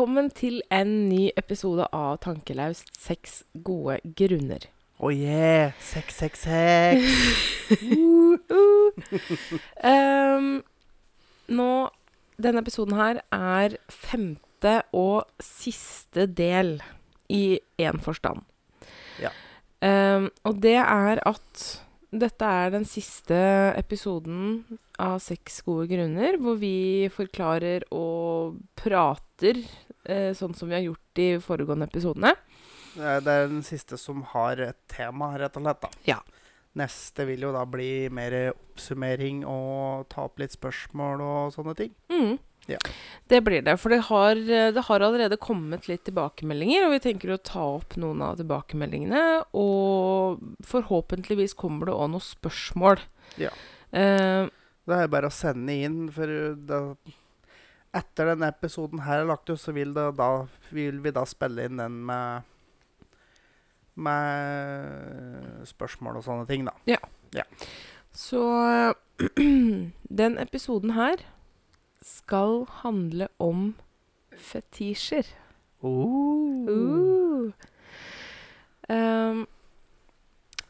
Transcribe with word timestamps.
velkommen 0.00 0.30
til 0.32 0.62
en 0.72 1.10
ny 1.10 1.26
episode 1.36 1.84
av 1.92 2.22
Tankelaust 2.24 2.88
seks 2.96 3.44
gode 3.60 3.98
grunner. 4.16 4.64
Oh 4.96 5.12
yeah! 5.12 5.76
666! 5.76 7.04
seks! 7.68 8.96
nå 11.58 11.92
Denne 12.40 12.62
episoden 12.64 12.96
her 12.96 13.20
er 13.28 13.76
femte 13.92 14.88
og 14.96 15.28
siste 15.36 16.24
del 16.24 16.80
i 17.28 17.60
én 17.76 18.00
forstand. 18.00 18.40
Ja. 19.20 19.36
Um, 19.84 20.32
og 20.48 20.64
det 20.64 20.80
er 20.80 21.20
at 21.28 21.84
dette 22.10 22.46
er 22.46 22.72
den 22.74 22.86
siste 22.88 23.36
episoden 23.78 24.64
av 25.00 25.20
Seks 25.22 25.60
gode 25.66 25.86
grunner, 25.92 26.38
hvor 26.42 26.58
vi 26.58 27.06
forklarer 27.14 27.86
og 27.94 28.58
prater 28.78 29.60
eh, 30.04 30.32
sånn 30.36 30.56
som 30.58 30.70
vi 30.70 30.76
har 30.78 30.86
gjort 30.88 31.06
de 31.18 31.28
foregående 31.44 31.86
episodene. 31.86 32.34
Det 32.96 33.06
er 33.06 33.22
den 33.22 33.62
siste 33.62 33.98
som 34.00 34.24
har 34.32 34.58
et 34.64 34.78
tema, 34.90 35.32
rett 35.38 35.56
og 35.56 35.66
slett. 35.66 35.86
da. 35.86 35.90
Ja. 36.08 36.18
Neste 36.78 37.26
vil 37.26 37.46
jo 37.46 37.54
da 37.54 37.64
bli 37.66 38.08
mer 38.14 38.34
oppsummering 38.52 39.42
og 39.46 40.06
ta 40.10 40.26
opp 40.26 40.42
litt 40.42 40.54
spørsmål 40.54 41.22
og 41.22 41.54
sånne 41.54 41.74
ting. 41.78 41.94
Mm. 42.10 42.38
Ja. 42.70 42.80
Det 43.30 43.40
blir 43.46 43.62
det. 43.66 43.76
For 43.78 43.92
det 43.92 44.00
har, 44.08 44.38
eh, 44.38 44.70
det 44.74 44.84
har 44.86 45.04
allerede 45.06 45.38
kommet 45.40 45.86
litt 45.90 46.04
tilbakemeldinger, 46.08 46.86
og 46.86 46.96
vi 46.96 47.02
tenker 47.04 47.34
å 47.34 47.42
ta 47.42 47.62
opp 47.76 47.96
noen 48.00 48.22
av 48.26 48.40
tilbakemeldingene. 48.40 49.22
Og 49.54 50.40
forhåpentligvis 50.66 51.54
kommer 51.58 51.90
det 51.90 51.94
òg 51.94 52.10
noen 52.14 52.26
spørsmål. 52.26 53.04
Ja. 53.38 53.52
Uh, 53.94 54.48
Det 54.86 54.96
er 54.96 55.10
bare 55.12 55.28
å 55.28 55.34
sende 55.34 55.74
inn, 55.84 56.08
for 56.10 56.26
da, 56.66 56.94
etter 57.94 58.32
denne 58.32 58.48
episoden 58.50 59.04
her 59.06 59.22
er 59.22 59.28
lagt 59.28 59.50
ut, 59.50 59.60
så 59.60 59.74
vil, 59.76 59.92
det 59.94 60.16
da, 60.18 60.46
vil 60.74 60.98
vi 61.04 61.12
da 61.14 61.22
spille 61.28 61.68
inn 61.68 61.78
den 61.78 62.00
med 62.06 62.48
med 64.00 65.66
spørsmål 65.68 66.20
og 66.20 66.24
sånne 66.24 66.46
ting, 66.48 66.64
da. 66.64 66.72
så 68.16 68.94
den 70.22 70.38
episoden 70.40 70.94
her 70.96 71.20
skal 72.04 72.64
handle 72.80 73.28
om 73.38 73.74
fetisjer. 74.36 75.26
Uh. 75.82 76.68
Uh. 76.68 77.52
Um, 78.90 79.46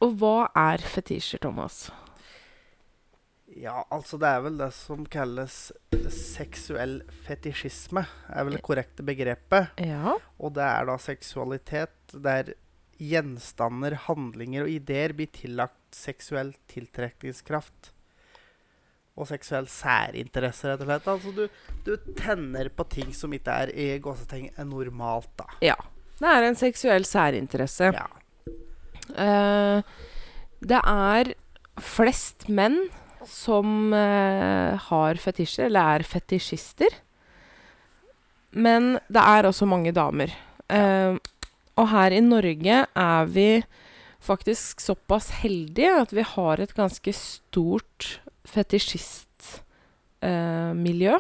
og 0.01 0.17
hva 0.21 0.37
er 0.57 0.83
fetisjer, 0.85 1.43
Thomas? 1.43 1.89
Ja, 3.51 3.83
altså 3.91 4.19
det 4.21 4.29
er 4.31 4.43
vel 4.45 4.59
det 4.61 4.71
som 4.77 5.05
kalles 5.11 5.57
seksuell 6.15 7.01
fetisjisme, 7.27 8.05
er 8.31 8.47
vel 8.47 8.57
det 8.57 8.65
korrekte 8.65 9.05
begrepet. 9.07 9.75
Ja. 9.83 10.17
Og 10.39 10.55
det 10.57 10.67
er 10.67 10.87
da 10.89 10.97
seksualitet 11.03 12.15
der 12.15 12.55
gjenstander, 13.01 13.97
handlinger 14.07 14.67
og 14.67 14.73
ideer 14.73 15.15
blir 15.17 15.31
tillagt 15.35 15.97
seksuell 15.97 16.53
tiltrekningskraft. 16.71 17.93
Og 19.19 19.29
seksuell 19.29 19.67
særinteresse, 19.69 20.69
rett 20.71 20.85
og 20.85 20.89
slett. 20.91 21.09
Altså 21.13 21.33
du, 21.35 21.43
du 21.87 22.13
tenner 22.19 22.71
på 22.73 22.87
ting 22.89 23.11
som 23.17 23.33
ikke 23.37 23.57
er 23.65 23.73
i 23.75 23.89
gåsetegn 24.03 24.53
normalt, 24.71 25.33
da. 25.41 25.49
ja. 25.73 25.79
Det 26.21 26.29
er 26.29 26.45
en 26.45 26.59
seksuell 26.59 27.07
særinteresse. 27.09 27.87
Ja. 27.97 28.07
Uh, 29.17 29.81
det 30.61 30.81
er 30.85 31.31
flest 31.81 32.45
menn 32.53 32.77
som 33.25 33.95
uh, 33.95 34.77
har 34.91 35.21
fetisjer, 35.23 35.71
eller 35.71 35.97
er 35.97 36.05
fetisjister. 36.05 36.99
Men 38.53 38.99
det 39.09 39.23
er 39.23 39.49
også 39.49 39.69
mange 39.71 39.95
damer. 39.97 40.35
Uh, 40.69 41.17
og 41.81 41.89
her 41.95 42.13
i 42.13 42.21
Norge 42.21 42.83
er 42.85 43.31
vi 43.33 43.51
faktisk 44.21 44.83
såpass 44.85 45.31
heldige 45.41 45.95
at 46.03 46.13
vi 46.13 46.25
har 46.35 46.61
et 46.61 46.75
ganske 46.77 47.15
stort 47.17 48.19
fetisjistmiljø. 48.49 49.67
Eh, 50.23 50.73
miljø. 50.77 51.15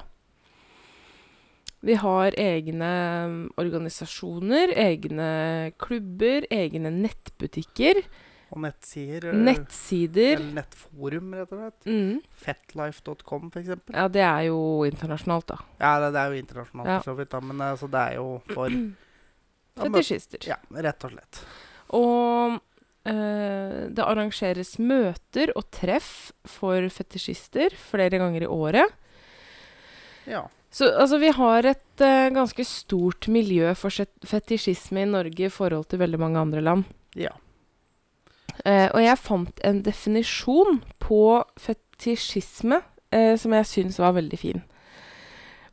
vi 1.80 1.94
har 1.96 2.34
egne 2.36 2.88
mm, 3.30 3.36
organisasjoner, 3.56 4.74
egne 4.76 5.72
klubber, 5.80 6.44
egne 6.52 6.90
nettbutikker. 6.92 8.02
Og 8.52 8.60
nettsider. 8.66 9.30
eh, 9.30 9.38
Nettsider. 9.46 10.34
Eller 10.36 10.52
nettforum, 10.58 11.32
rett 11.38 11.52
og 11.54 11.62
slett. 11.62 11.86
Mm. 11.88 12.20
Fetlife.com, 12.44 13.48
eksempel. 13.56 13.96
Ja, 13.96 14.08
det 14.12 14.20
er 14.26 14.42
jo 14.50 14.58
internasjonalt, 14.84 15.46
da. 15.54 15.56
Ja, 15.80 15.94
det, 16.04 16.12
det 16.12 16.20
er 16.20 16.34
jo 16.34 16.42
internasjonalt, 16.44 16.88
Ja. 16.92 16.98
for 17.00 17.12
så 17.12 17.16
vidt, 17.22 17.30
da, 17.32 17.40
men 17.40 17.60
altså, 17.70 17.88
det 17.88 18.00
er 18.10 18.14
jo 18.20 18.28
for 18.52 18.68
ja, 18.76 19.82
Fetisjister. 19.86 20.44
Ja, 20.50 20.56
rett 20.76 21.04
og 21.08 21.14
slett. 21.14 21.40
Og 21.96 22.60
det 23.00 24.04
arrangeres 24.04 24.74
møter 24.76 25.54
og 25.56 25.64
treff 25.72 26.30
for 26.44 26.84
fetisjister 26.92 27.72
flere 27.72 28.20
ganger 28.20 28.44
i 28.44 28.50
året. 28.50 28.92
Ja. 30.28 30.42
Så 30.70 30.86
altså, 30.94 31.18
vi 31.18 31.32
har 31.34 31.66
et 31.66 32.02
uh, 32.04 32.30
ganske 32.34 32.64
stort 32.64 33.26
miljø 33.28 33.72
for 33.74 33.90
fetisjisme 34.26 35.02
i 35.02 35.10
Norge 35.10 35.48
i 35.48 35.52
forhold 35.52 35.88
til 35.90 36.02
veldig 36.02 36.20
mange 36.20 36.38
andre 36.38 36.60
land. 36.60 36.84
ja. 37.16 37.34
Uh, 38.60 38.90
og 38.92 39.00
jeg 39.00 39.16
fant 39.16 39.60
en 39.64 39.78
definisjon 39.80 40.82
på 41.00 41.40
fetisjisme 41.56 42.82
uh, 42.82 43.36
som 43.40 43.54
jeg 43.56 43.68
syns 43.70 43.96
var 43.98 44.12
veldig 44.18 44.38
fin. 44.38 44.60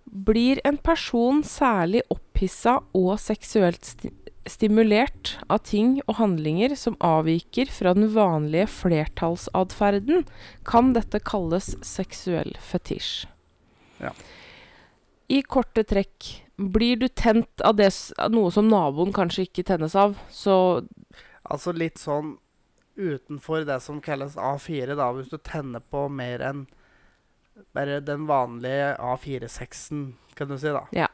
Blir 0.06 0.62
en 0.64 0.78
person 0.78 1.42
særlig 1.44 2.06
opphissa 2.14 2.78
og 2.96 3.18
seksuelt 3.20 3.84
sti 3.86 4.14
stimulert 4.52 5.36
av 5.52 5.64
ting 5.68 5.98
og 6.06 6.18
handlinger 6.22 6.76
som 6.80 6.98
avviker 7.04 7.70
fra 7.72 7.94
den 7.98 8.10
vanlige 8.14 8.70
flertallsatferden, 8.72 10.26
kan 10.68 10.94
dette 10.96 11.22
kalles 11.24 11.74
seksuell 11.86 12.56
fetisj. 12.64 13.28
Ja. 14.02 14.14
I 15.28 15.42
korte 15.44 15.84
trekk 15.84 16.30
blir 16.58 16.98
du 16.98 17.08
tent 17.08 17.62
av 17.62 17.76
det, 17.78 17.92
noe 18.32 18.52
som 18.54 18.70
naboen 18.72 19.14
kanskje 19.16 19.48
ikke 19.48 19.68
tennes 19.68 19.96
av, 19.98 20.18
så 20.32 20.84
Altså 21.48 21.72
litt 21.72 21.96
sånn 21.96 22.34
utenfor 22.98 23.62
det 23.64 23.78
som 23.80 24.02
kalles 24.04 24.34
A4, 24.36 24.98
da, 25.00 25.06
hvis 25.16 25.30
du 25.32 25.38
tenner 25.40 25.80
på 25.80 26.08
mer 26.12 26.42
enn 26.44 26.66
bare 27.72 28.02
den 28.04 28.26
vanlige 28.28 28.90
A4-6-en, 29.00 30.10
kan 30.36 30.52
du 30.52 30.58
si, 30.60 30.74
da. 30.74 30.84
Ja. 30.92 31.08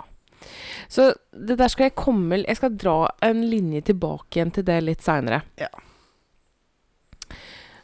Så 0.91 1.11
det 1.31 1.57
der 1.59 1.71
skal 1.71 1.89
jeg 1.89 1.95
komme 1.97 2.41
Jeg 2.43 2.59
skal 2.59 2.77
dra 2.77 2.97
en 3.25 3.41
linje 3.49 3.81
tilbake 3.89 4.37
igjen 4.37 4.53
til 4.53 4.65
det 4.67 4.79
litt 4.83 5.03
seinere. 5.05 5.41
Ja. 5.59 5.71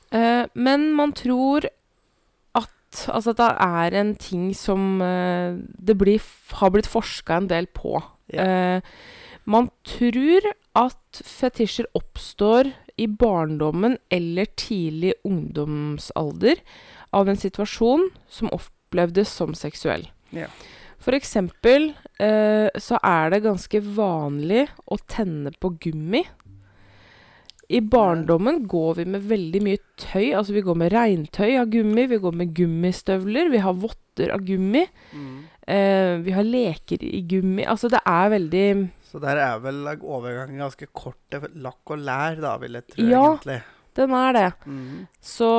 Uh, 0.09 0.45
men 0.57 0.89
man 0.97 1.13
tror 1.13 1.67
at 2.57 3.05
Altså 3.13 3.35
det 3.37 3.49
er 3.61 3.95
en 3.99 4.15
ting 4.17 4.49
som 4.57 5.01
uh, 5.01 5.57
det 5.77 5.97
blir, 5.97 6.23
har 6.61 6.73
blitt 6.73 6.89
forska 6.89 7.37
en 7.37 7.49
del 7.51 7.69
på. 7.69 7.99
Ja. 8.33 8.77
Uh, 8.79 8.81
man 9.49 9.69
tror 9.85 10.45
at 10.77 11.21
fetisjer 11.25 11.87
oppstår 11.97 12.71
i 12.99 13.07
barndommen 13.07 13.97
eller 14.13 14.49
tidlig 14.59 15.13
ungdomsalder 15.25 16.61
av 17.15 17.29
en 17.29 17.39
situasjon 17.39 18.09
som 18.29 18.51
opplevdes 18.53 19.31
som 19.31 19.55
seksuell. 19.57 20.09
Ja. 20.35 20.49
For 20.99 21.15
eksempel 21.15 21.93
eh, 22.19 22.67
så 22.79 22.99
er 23.05 23.31
det 23.31 23.43
ganske 23.45 23.79
vanlig 23.95 24.65
å 24.91 24.97
tenne 25.09 25.53
på 25.59 25.71
gummi. 25.79 26.25
I 27.69 27.79
barndommen 27.85 28.63
går 28.67 28.95
vi 28.97 29.05
med 29.13 29.27
veldig 29.29 29.59
mye 29.61 29.79
tøy. 30.01 30.31
Altså 30.33 30.55
vi 30.55 30.63
går 30.65 30.77
med 30.81 30.91
regntøy 30.95 31.53
av 31.61 31.69
gummi, 31.69 32.07
vi 32.09 32.17
går 32.19 32.35
med 32.39 32.53
gummistøvler, 32.57 33.51
vi 33.53 33.61
har 33.61 33.77
votter 33.77 34.33
av 34.33 34.41
gummi. 34.47 34.81
Mm. 35.13 35.35
Eh, 35.69 36.13
vi 36.25 36.33
har 36.33 36.47
leker 36.47 37.03
i 37.05 37.21
gummi. 37.29 37.67
Altså 37.69 37.91
det 37.93 38.01
er 38.09 38.31
veldig 38.33 38.65
Så 39.09 39.21
der 39.21 39.37
er 39.41 39.59
vel 39.61 39.85
overgangen 40.01 40.57
ganske 40.65 40.87
kort 40.93 41.19
til 41.29 41.45
lakk 41.61 41.93
og 41.93 42.01
lær, 42.01 42.41
da, 42.41 42.57
vil 42.61 42.73
jeg 42.79 42.87
tro, 42.89 43.05
Ja. 43.05 43.23
egentlig. 43.35 43.61
Den 43.95 44.11
er 44.13 44.33
det. 44.33 44.49
Mm. 44.65 45.07
Så 45.21 45.49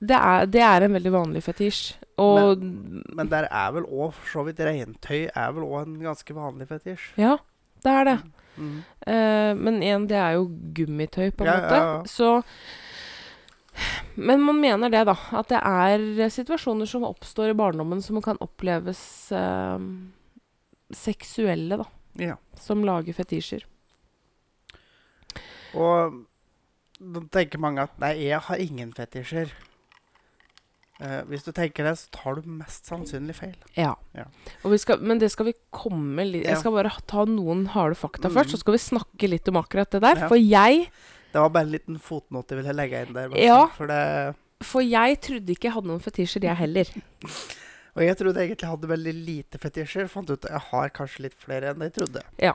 det 0.00 0.16
er, 0.16 0.46
det 0.48 0.62
er 0.64 0.86
en 0.86 0.94
veldig 0.96 1.12
vanlig 1.12 1.42
fetisj. 1.44 1.94
Og 2.20 2.60
Men 3.16 3.28
der 3.32 3.46
er 3.48 3.72
vel 3.76 3.84
òg 3.88 4.12
for 4.16 4.28
så 4.32 4.44
vidt 4.46 4.60
regntøy 4.64 5.26
er 5.28 5.52
vel 5.56 5.64
òg 5.66 5.82
en 5.86 5.98
ganske 6.04 6.36
vanlig 6.36 6.68
fetisj. 6.68 7.10
Ja, 7.20 7.36
det 7.84 7.92
er 7.96 8.08
det. 8.08 8.14
Mm. 8.60 8.78
Uh, 9.06 9.52
men 9.56 9.78
igjen, 9.80 10.06
det 10.10 10.18
er 10.20 10.34
jo 10.36 10.46
gummitøy, 10.76 11.30
på 11.32 11.44
en 11.44 11.48
Ja, 11.48 11.56
måte. 11.60 11.76
ja, 11.76 11.90
ja. 11.94 12.04
Så 12.04 12.42
Men 14.16 14.42
man 14.42 14.58
mener 14.60 14.90
det, 14.92 15.04
da. 15.08 15.14
At 15.32 15.48
det 15.48 15.60
er 15.64 16.28
situasjoner 16.28 16.88
som 16.90 17.06
oppstår 17.06 17.52
i 17.52 17.56
barndommen 17.56 18.02
som 18.04 18.20
kan 18.20 18.36
oppleves 18.40 19.00
uh, 19.32 19.78
seksuelle, 20.92 21.78
da. 21.80 22.36
Som 22.58 22.84
lager 22.84 23.16
fetisjer. 23.16 23.64
Og 25.78 26.24
da 27.00 27.22
tenker 27.32 27.62
mange 27.62 27.86
at 27.86 27.94
nei, 28.02 28.16
jeg 28.26 28.42
har 28.44 28.60
ingen 28.60 28.92
fetisjer. 28.92 29.52
Eh, 31.00 31.22
hvis 31.30 31.44
du 31.46 31.50
tenker 31.56 31.86
det, 31.88 31.94
så 31.96 32.10
tar 32.12 32.34
du 32.36 32.48
mest 32.60 32.84
sannsynlig 32.90 33.34
feil. 33.38 33.54
Ja. 33.76 33.94
Ja. 34.16 34.26
Og 34.64 34.74
vi 34.74 34.78
skal, 34.82 35.00
men 35.00 35.18
det 35.22 35.30
skal 35.32 35.46
vi 35.48 35.54
komme 35.72 36.26
litt 36.28 36.44
Jeg 36.44 36.58
skal 36.60 36.74
bare 36.76 36.92
ta 37.08 37.24
noen 37.24 37.66
harde 37.72 37.96
fakta 37.96 38.28
Mm. 38.28 38.34
først, 38.36 38.50
så 38.52 38.58
skal 38.60 38.74
vi 38.76 38.82
snakke 38.84 39.30
litt 39.32 39.48
om 39.48 39.56
akkurat 39.62 39.88
det 39.90 40.02
der. 40.02 40.16
Ja. 40.20 40.28
For 40.28 40.36
jeg 40.36 40.90
Det 41.32 41.40
var 41.40 41.48
bare 41.50 41.62
en 41.64 41.72
liten 41.72 41.98
fotnote 41.98 42.48
jeg 42.54 42.58
ville 42.64 42.74
legge 42.74 43.06
inn 43.06 43.14
der. 43.14 43.30
Ja. 43.38 43.66
For 43.66 43.86
det, 43.86 44.34
For 44.62 44.82
jeg 44.82 45.20
trodde 45.22 45.48
ikke 45.54 45.68
jeg 45.70 45.72
hadde 45.72 45.86
noen 45.88 46.00
fetisjer, 46.04 46.42
jeg 46.42 46.56
heller. 46.56 46.84
og 47.96 48.02
jeg 48.04 48.16
trodde 48.18 48.36
egentlig 48.36 48.60
jeg 48.60 48.70
hadde 48.74 48.88
veldig 48.90 49.14
lite 49.14 49.58
fetisjer. 49.58 50.08
Fant 50.08 50.28
ut 50.28 50.44
at 50.44 50.50
jeg 50.50 50.60
har 50.70 50.90
kanskje 50.90 51.20
litt 51.20 51.34
flere 51.38 51.70
enn 51.72 51.80
jeg 51.80 51.94
trodde. 51.94 52.22
Eh, 52.38 52.52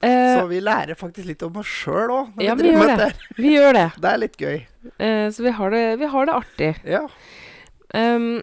Så 0.00 0.46
vi 0.48 0.62
lærer 0.64 0.96
faktisk 0.96 1.28
litt 1.28 1.42
om 1.44 1.58
oss 1.60 1.68
sjøl 1.68 2.12
òg. 2.14 2.38
ja, 2.40 2.54
vi 2.56 2.70
gjør 2.72 2.94
det. 2.96 3.10
vi 3.36 3.50
gjør 3.52 3.74
det. 3.76 3.88
Det 4.00 4.12
er 4.12 4.22
litt 4.22 4.38
gøy. 4.40 4.62
Eh, 4.96 5.26
så 5.28 5.44
vi 5.44 5.52
har 5.58 5.74
det, 5.74 5.84
vi 6.00 6.08
har 6.14 6.28
det 6.28 6.36
artig. 6.38 6.70
Ja. 6.88 7.02
Um, 7.92 8.40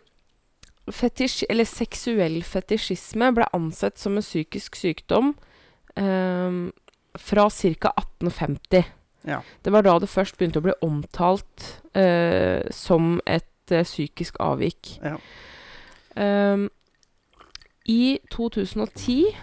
fetisj, 0.94 1.46
eller 1.50 1.68
seksuell 1.68 2.42
fetisjisme 2.46 3.32
ble 3.36 3.48
ansett 3.58 3.98
som 4.00 4.20
en 4.20 4.26
psykisk 4.26 4.78
sykdom 4.78 5.34
um, 5.96 6.62
fra 7.18 7.50
ca. 7.50 7.94
1850. 7.98 8.94
Ja. 9.28 9.42
Det 9.66 9.74
var 9.74 9.84
da 9.84 9.98
det 10.00 10.12
først 10.12 10.38
begynte 10.38 10.62
å 10.62 10.68
bli 10.70 10.78
omtalt 10.86 11.68
uh, 11.98 12.64
som 12.72 13.18
et 13.26 13.74
uh, 13.74 13.84
psykisk 13.84 14.38
avvik. 14.44 14.98
Ja. 15.02 15.18
Um, 16.18 16.70
I 17.90 18.20
2010 18.34 19.34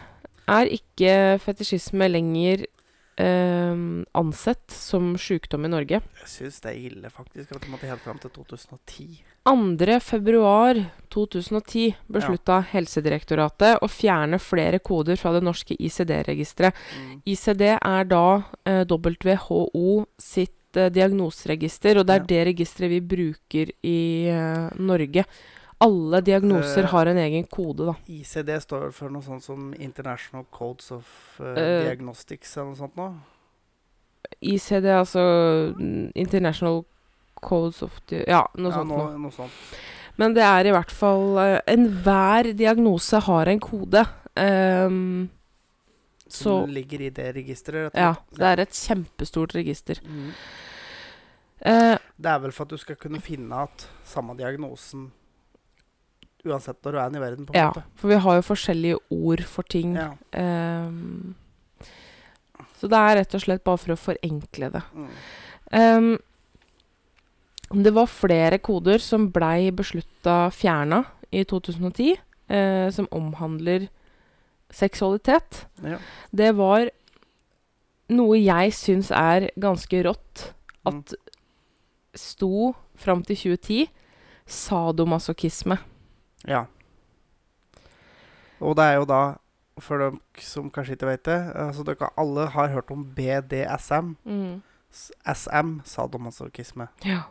er 0.49 0.71
ikke 0.73 1.13
fetisjisme 1.43 2.09
lenger 2.11 2.65
eh, 3.21 3.77
ansett 4.19 4.75
som 4.75 5.15
sykdom 5.21 5.65
i 5.65 5.71
Norge. 5.73 6.01
Jeg 6.25 6.31
syns 6.31 6.61
det 6.65 6.73
er 6.73 6.81
ille, 6.91 7.11
faktisk, 7.13 7.53
at 7.55 7.63
det 7.63 7.71
måtte 7.73 7.89
helt 7.91 8.05
fram 8.05 8.19
til 8.23 8.33
2010. 8.35 9.23
2. 9.45 9.99
februar 10.01 10.79
2010 11.13 11.91
beslutta 12.09 12.63
Helsedirektoratet 12.71 13.83
å 13.85 13.89
fjerne 13.93 14.39
flere 14.41 14.81
koder 14.81 15.19
fra 15.21 15.35
det 15.37 15.43
norske 15.45 15.77
ICD-registeret. 15.77 16.73
Mm. 16.97 17.19
ICD 17.29 17.65
er 17.77 18.09
da 18.09 18.23
eh, 18.65 18.85
WHO 18.89 20.07
sitt 20.19 20.79
eh, 20.81 20.89
diagnoseregister, 20.91 22.01
og 22.01 22.09
det 22.09 22.15
er 22.17 22.25
Ja. 22.25 22.31
det 22.33 22.47
registeret 22.55 22.91
vi 22.91 23.01
bruker 23.01 23.75
i 23.85 23.99
eh, 24.33 24.71
Norge. 24.81 25.27
Alle 25.83 26.21
diagnoser 26.21 26.85
Eh, 26.85 26.91
har 26.91 27.07
en 27.07 27.17
egen 27.19 27.45
kode, 27.51 27.87
da. 27.87 27.95
ICD 28.09 28.51
står 28.63 28.93
for 28.93 29.11
noe 29.11 29.23
sånt 29.23 29.43
som 29.43 29.73
International 29.75 30.45
Codes 30.51 30.91
of 30.93 31.41
uh. 31.41 31.55
Diagnostics 31.55 32.57
eller 32.57 32.71
noe 32.71 32.77
sånt 32.79 32.97
noe? 32.97 33.15
ICD, 34.41 34.87
altså 34.87 35.21
mm, 35.79 36.13
International 36.15 36.85
Codes 37.43 37.83
of 37.83 38.01
Ja, 38.09 38.47
noe 38.57 38.71
ja, 38.71 38.79
sånt. 38.79 38.89
noe, 38.89 39.11
noe. 39.13 39.19
noe 39.27 39.35
sånt. 39.35 39.53
Men 40.17 40.35
det 40.37 40.45
er 40.47 40.67
i 40.67 40.73
hvert 40.73 40.93
fall 40.95 41.37
uh, 41.37 41.61
Enhver 41.67 42.53
diagnose 42.55 43.19
har 43.27 43.51
en 43.51 43.61
kode. 43.61 44.05
Um, 44.39 45.29
så 46.29 46.63
Som 46.65 46.71
ligger 46.71 47.01
i 47.03 47.11
det 47.11 47.35
registeret. 47.37 47.95
Ja, 47.99 48.15
det 48.33 48.47
er 48.47 48.63
et 48.63 48.79
kjempestort 48.79 49.55
register. 49.55 49.99
Mm. 50.07 50.31
Uh, 51.65 51.99
Det 52.17 52.31
er 52.31 52.39
vel 52.43 52.53
for 52.53 52.65
at 52.65 52.71
du 52.71 52.79
skal 52.81 52.97
kunne 52.97 53.21
finne 53.21 53.65
at 53.67 53.87
samme 54.07 54.37
diagnosen 54.39 55.11
uansett 56.45 56.79
når 56.85 56.93
du 56.93 56.99
er 57.01 57.17
i 57.17 57.21
verden, 57.23 57.47
på 57.47 57.53
en 57.55 57.59
ja, 57.61 57.69
måte. 57.73 57.83
for 58.01 58.09
vi 58.13 58.19
har 58.27 58.35
jo 58.39 58.45
forskjellige 58.49 58.99
ord 59.17 59.43
for 59.49 59.63
ting. 59.75 59.91
Ja. 59.97 60.11
Um, 60.33 61.35
så 62.79 62.85
det 62.91 62.99
er 63.01 63.17
rett 63.21 63.35
og 63.35 63.41
slett 63.45 63.65
bare 63.65 63.79
for 63.81 63.91
å 63.95 63.99
forenkle 64.01 64.71
det. 64.75 64.83
Mm. 64.95 65.09
Um, 65.75 66.19
det 67.85 67.93
var 67.97 68.07
flere 68.13 68.59
koder 68.63 68.99
som 69.03 69.31
blei 69.35 69.71
beslutta 69.75 70.51
fjerna 70.55 71.01
i 71.35 71.43
2010, 71.49 72.15
uh, 72.53 72.89
som 72.95 73.09
omhandler 73.11 73.89
seksualitet. 74.75 75.65
Ja. 75.83 75.99
Det 76.31 76.53
var 76.59 76.91
noe 78.15 78.37
jeg 78.37 78.75
syns 78.77 79.09
er 79.15 79.49
ganske 79.57 80.03
rått 80.05 80.51
Mm. 80.85 80.99
at 81.01 81.15
sto 82.15 82.75
fram 82.95 83.23
til 83.25 83.37
2010 83.57 83.89
sadomasochisme. 84.47 85.79
Ja. 86.49 86.65
Og 88.61 88.77
det 88.79 88.85
er 88.85 88.99
jo 89.01 89.09
da, 89.09 89.23
for 89.83 90.01
dem 90.01 90.21
som 90.39 90.71
kanskje 90.71 90.95
ikke 90.97 91.09
vet 91.09 91.25
det 91.27 91.39
altså 91.59 91.83
Dere 91.87 92.13
alle 92.21 92.47
har 92.55 92.71
hørt 92.73 92.93
om 92.95 93.03
BDSM. 93.17 94.15
Mm. 94.25 94.63
SM, 95.27 95.81
sadomasochisme. 95.85 96.87
Ja. 97.05 97.27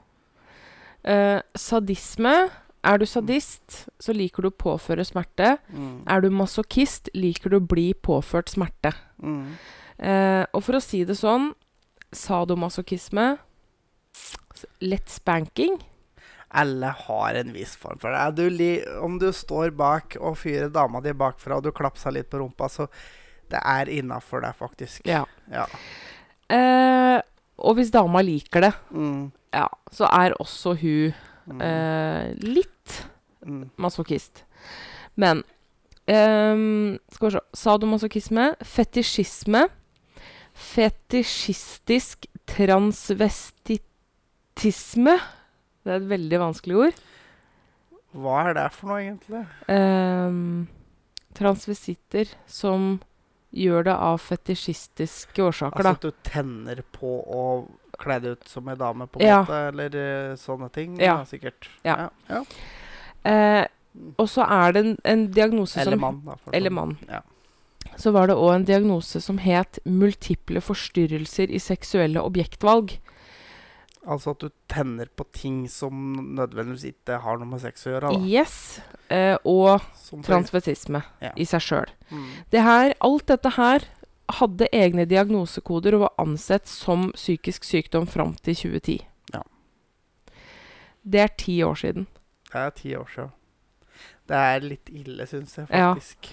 Eh, 1.04 1.42
sadisme 1.56 2.50
Er 2.84 2.98
du 2.98 3.06
sadist, 3.06 3.88
så 4.00 4.12
liker 4.12 4.44
du 4.44 4.50
å 4.50 4.58
påføre 4.60 5.06
smerte. 5.08 5.54
Mm. 5.72 6.04
Er 6.04 6.20
du 6.20 6.28
masochist, 6.36 7.08
liker 7.16 7.54
du 7.54 7.56
å 7.62 7.64
bli 7.64 7.94
påført 7.96 8.52
smerte. 8.52 8.92
Mm. 9.24 9.56
Eh, 10.04 10.44
og 10.52 10.66
for 10.66 10.76
å 10.76 10.84
si 10.84 11.06
det 11.08 11.16
sånn 11.16 11.54
Sadomasochisme 12.12 13.38
Lett 14.84 15.10
spanking. 15.10 15.80
Alle 16.54 16.86
har 16.94 17.34
en 17.40 17.50
viss 17.54 17.76
form 17.76 17.98
for 18.00 18.12
det. 18.14 18.36
Du 18.38 18.44
om 19.02 19.18
du 19.20 19.32
står 19.34 19.72
bak 19.76 20.16
og 20.20 20.38
fyrer 20.38 20.70
dama 20.74 21.02
di 21.02 21.14
bakfra, 21.18 21.56
og 21.58 21.64
du 21.66 21.72
klapser 21.72 22.12
litt 22.14 22.30
på 22.30 22.38
rumpa, 22.44 22.70
så 22.70 22.88
det 23.50 23.60
er 23.66 23.86
innafor 23.90 24.42
deg, 24.46 24.54
faktisk. 24.58 25.02
Ja. 25.10 25.24
Ja. 25.52 25.66
Eh, 26.54 27.22
og 27.58 27.76
hvis 27.78 27.92
dama 27.94 28.22
liker 28.22 28.62
det, 28.62 28.74
Mm. 28.92 29.32
ja, 29.54 29.68
så 29.92 30.06
er 30.12 30.34
også 30.40 30.74
hun 30.80 31.14
Mm. 31.48 31.62
eh, 31.62 32.34
litt 32.40 33.06
Mm. 33.46 33.70
masochist. 33.78 34.44
Men 35.18 35.44
eh, 36.08 36.56
Skal 37.12 37.30
vi 37.30 37.32
se 37.32 37.40
Sadomasochisme, 37.54 38.56
fetisjisme, 38.64 39.68
fetisjistisk 40.54 42.26
transvestitisme 42.48 45.20
Det 45.84 45.92
er 45.92 46.00
et 46.00 46.10
veldig 46.10 46.40
vanskelig 46.40 46.78
ord. 46.88 47.02
Hva 48.14 48.36
er 48.50 48.54
det 48.60 48.68
for 48.76 48.92
noe, 48.92 49.02
egentlig? 49.02 49.42
Eh, 49.68 50.38
transvisitter 51.38 52.30
som 52.50 53.02
gjør 53.54 53.84
det 53.90 53.94
av 53.94 54.18
fetisjistiske 54.22 55.42
årsaker, 55.44 55.82
Altså 55.82 55.84
da. 55.84 55.96
at 55.98 56.02
du 56.02 56.30
tenner 56.30 56.82
på 56.96 57.12
å 57.22 57.44
kle 58.02 58.20
deg 58.22 58.38
ut 58.40 58.48
som 58.50 58.68
ei 58.70 58.76
dame, 58.76 59.08
på 59.08 59.22
en 59.22 59.28
Ja. 59.28 59.42
måte? 59.44 59.60
Eller 59.70 59.96
eh, 60.32 60.36
sånne 60.36 60.72
ting? 60.74 60.98
Ja. 61.00 61.24
sikkert. 61.26 61.70
Ja. 61.86 62.10
ja. 62.30 62.44
Eh, 63.24 63.66
og 64.18 64.28
så 64.30 64.42
er 64.50 64.72
det 64.74 64.86
en, 64.86 64.98
en 65.06 65.28
diagnose 65.32 65.80
Eller 65.80 65.92
som 65.98 66.02
mann, 66.02 66.22
da. 66.26 66.38
Eller 66.52 66.70
mann. 66.74 66.98
Ja. 67.10 67.22
Så 67.98 68.12
var 68.12 68.28
det 68.28 68.36
òg 68.36 68.56
en 68.56 68.66
diagnose 68.66 69.22
som 69.22 69.38
het 69.38 69.78
multiple 69.86 70.60
forstyrrelser 70.62 71.52
i 71.54 71.60
seksuelle 71.62 72.22
objektvalg. 72.22 72.98
Altså 74.06 74.34
at 74.36 74.40
du 74.44 74.50
tenner 74.68 75.08
på 75.16 75.24
ting 75.32 75.62
som 75.72 75.94
nødvendigvis 76.36 76.90
ikke 76.92 77.22
har 77.24 77.38
noe 77.40 77.48
med 77.48 77.62
sex 77.64 77.86
å 77.88 77.94
gjøre. 77.94 78.10
Da. 78.12 78.20
Yes. 78.28 78.82
Eh, 79.10 79.38
og 79.48 79.80
transvestisme 80.26 81.04
Ja. 81.22 81.32
i 81.40 81.46
seg 81.48 81.62
sjøl. 81.64 81.90
Mm. 82.12 82.26
Det 82.52 82.62
her, 82.66 82.94
alt 83.00 83.26
dette 83.28 83.50
her 83.56 83.86
hadde 84.30 84.68
egne 84.74 85.06
diagnosekoder 85.08 85.96
og 85.96 86.02
var 86.08 86.14
ansett 86.26 86.68
som 86.68 87.12
psykisk 87.16 87.64
sykdom 87.64 88.06
fram 88.08 88.34
til 88.44 88.56
2010. 88.56 89.00
Ja. 89.34 89.42
Det 91.04 91.20
er 91.22 91.32
ti 91.38 91.58
år 91.64 91.76
siden. 91.80 92.08
Det 92.52 92.60
er 92.60 92.70
ti 92.76 92.94
år 92.96 93.08
siden. 93.14 93.32
Det 94.28 94.36
er 94.40 94.60
litt 94.64 94.90
ille, 94.90 95.26
syns 95.28 95.56
jeg 95.58 95.68
Ja. 95.72 95.94
faktisk. 95.94 96.30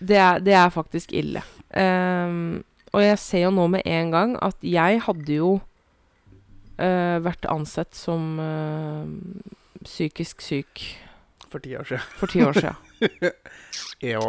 Det 0.00 0.16
er, 0.16 0.38
det 0.40 0.52
er 0.54 0.70
faktisk 0.70 1.12
ille. 1.12 1.42
Um, 1.74 2.64
og 2.92 3.00
jeg 3.02 3.18
ser 3.18 3.42
jo 3.44 3.50
nå 3.50 3.66
med 3.70 3.82
en 3.86 4.10
gang 4.10 4.36
at 4.42 4.56
jeg 4.62 5.00
hadde 5.02 5.34
jo 5.36 5.60
vært 6.76 7.46
ansett 7.46 7.94
som 7.94 8.38
eh, 8.42 9.06
psykisk 9.84 10.42
syk 10.42 10.82
For 11.50 11.62
ti 11.62 11.76
år 11.78 11.86
siden. 11.86 12.06
for 12.18 12.26
ti 12.32 12.42
år 12.42 12.58
siden. 12.58 12.74
Ja. 14.04 14.20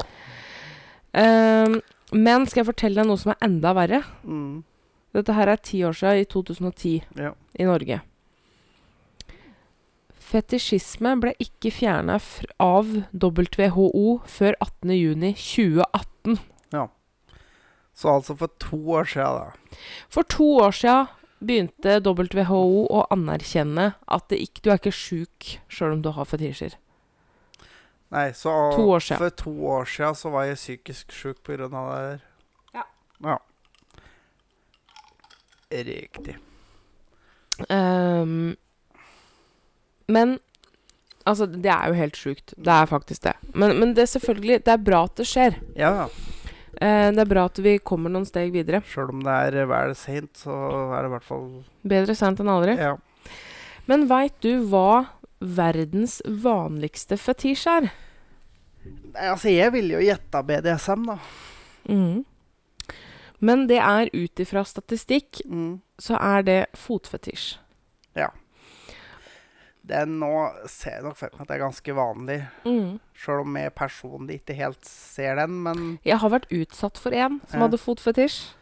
Ehm, 1.15 1.79
men 2.11 2.45
skal 2.47 2.61
jeg 2.61 2.69
fortelle 2.69 3.01
deg 3.01 3.07
noe 3.09 3.19
som 3.19 3.33
er 3.33 3.43
enda 3.45 3.73
verre? 3.75 4.01
Mm. 4.23 4.63
Dette 5.15 5.35
her 5.35 5.51
er 5.51 5.61
ti 5.63 5.81
år 5.85 5.95
siden, 5.95 6.21
i 6.21 6.27
2010, 6.31 7.03
ja. 7.19 7.31
i 7.59 7.67
Norge. 7.67 8.01
Fetisjisme 10.25 11.13
ble 11.21 11.35
ikke 11.39 11.71
fjerna 11.71 12.17
av 12.63 12.89
WHO 13.13 14.07
før 14.27 14.57
18.6.2018. 14.65 16.39
Så 17.95 18.11
altså 18.11 18.35
for 18.35 18.51
to 18.59 18.77
år 18.91 19.07
siden, 19.07 19.37
da. 19.39 19.77
For 20.11 20.27
to 20.27 20.47
år 20.65 20.73
siden 20.75 21.07
begynte 21.43 21.99
WHO 22.05 22.85
å 22.87 23.03
anerkjenne 23.13 23.93
at 24.07 24.27
det 24.31 24.39
ikke, 24.45 24.63
du 24.63 24.71
er 24.71 24.79
ikke 24.79 24.95
sjuk 24.95 25.55
sjøl 25.67 25.97
om 25.97 26.03
du 26.05 26.11
har 26.15 26.27
fetisjer. 26.29 26.77
Nei, 28.13 28.29
så 28.37 28.51
To 28.75 28.85
år 28.95 29.03
siden. 29.03 29.19
for 29.19 29.29
to 29.29 29.53
år 29.75 29.85
siden 29.89 30.15
så 30.15 30.31
var 30.31 30.47
jeg 30.47 30.59
psykisk 30.61 31.11
sjuk 31.11 31.49
av 31.49 31.57
det 31.57 31.69
der. 31.73 32.19
Ja. 32.77 32.85
ja. 33.25 33.37
Riktig. 35.71 36.37
Um, 37.69 38.55
Men 40.07 40.39
Altså, 41.25 41.45
det 41.45 41.65
er 41.65 41.87
jo 41.87 41.93
helt 41.97 42.17
sjukt. 42.17 42.53
Det 42.53 42.69
er 42.69 42.85
faktisk 42.85 43.23
det. 43.23 43.33
Men, 43.55 43.79
men 43.79 43.95
det 43.95 44.03
er 44.03 44.11
selvfølgelig 44.11 44.65
Det 44.65 44.73
er 44.73 44.83
bra 44.85 45.03
at 45.07 45.15
det 45.17 45.25
skjer. 45.25 45.55
Ja, 45.75 46.07
Eh, 46.81 47.11
det 47.15 47.21
er 47.23 47.29
bra 47.29 47.45
at 47.49 47.59
vi 47.63 47.77
kommer 47.79 48.11
noen 48.11 48.25
steg 48.27 48.51
videre. 48.55 48.81
sjøl 48.83 49.09
om 49.13 49.21
det 49.23 49.31
er 49.47 49.57
eh, 49.61 49.67
vel 49.69 49.95
seint, 49.95 50.31
så 50.37 50.53
er 50.95 51.03
det 51.05 51.09
i 51.11 51.13
hvert 51.15 51.27
fall 51.27 51.45
Bedre 51.87 52.15
sent 52.15 52.39
enn 52.43 52.49
aldri. 52.51 52.75
Ja. 52.77 52.95
Men 53.87 54.07
veit 54.09 54.35
du 54.41 54.65
hva 54.71 55.05
verdens 55.39 56.21
vanligste 56.25 57.17
fetisj 57.21 57.67
er? 57.69 57.89
Nei, 58.85 59.27
altså, 59.31 59.49
jeg 59.53 59.71
ville 59.73 59.95
jo 59.99 60.03
gjetta 60.05 60.41
BDSM, 60.45 61.05
da. 61.07 61.17
Mm. 61.89 62.23
Men 63.45 63.67
det 63.69 63.77
er 63.83 64.09
ut 64.13 64.41
ifra 64.41 64.63
statistikk, 64.65 65.41
Mm. 65.45 65.81
så 66.01 66.17
er 66.19 66.41
det 66.43 66.59
fotfetisj. 66.75 67.57
Er 69.89 70.05
nå 70.09 70.31
ser 70.71 70.95
jeg 70.99 71.03
nok 71.03 71.17
for 71.19 71.29
meg 71.33 71.41
at 71.41 71.47
det 71.47 71.55
er 71.55 71.63
ganske 71.65 71.95
vanlig. 71.95 72.37
Mm. 72.65 72.99
Sjøl 73.15 73.41
om 73.45 73.57
jeg 73.59 73.73
personlig 73.75 74.39
ikke 74.41 74.55
helt 74.57 74.85
ser 74.89 75.35
den, 75.35 75.59
men 75.63 75.99
Jeg 76.05 76.17
har 76.23 76.29
vært 76.33 76.49
utsatt 76.51 76.97
for 76.97 77.13
en 77.13 77.41
som 77.47 77.59
Ja. 77.59 77.67
hadde 77.67 77.77
fotfetisj. 77.77 78.53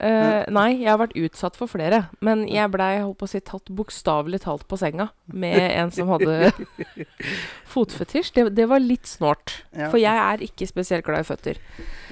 Eh, 0.00 0.44
nei, 0.54 0.76
jeg 0.78 0.86
har 0.92 0.98
vært 1.00 1.16
utsatt 1.18 1.56
for 1.58 1.66
flere. 1.66 2.04
Men 2.22 2.46
jeg 2.46 2.70
blei 2.70 3.00
si, 3.26 3.40
tatt 3.40 3.64
bokstavelig 3.74 4.38
talt 4.44 4.62
på 4.70 4.78
senga 4.78 5.08
med 5.26 5.58
en 5.80 5.90
som 5.90 6.08
hadde 6.14 6.52
fotfetisj. 7.74 8.32
Det, 8.36 8.44
det 8.54 8.68
var 8.70 8.78
litt 8.78 9.06
snålt. 9.10 9.64
ja. 9.74 9.88
For 9.90 9.98
jeg 9.98 10.14
er 10.14 10.44
ikke 10.46 10.68
spesielt 10.70 11.04
glad 11.06 11.24
i 11.24 11.28
føtter. 11.32 11.58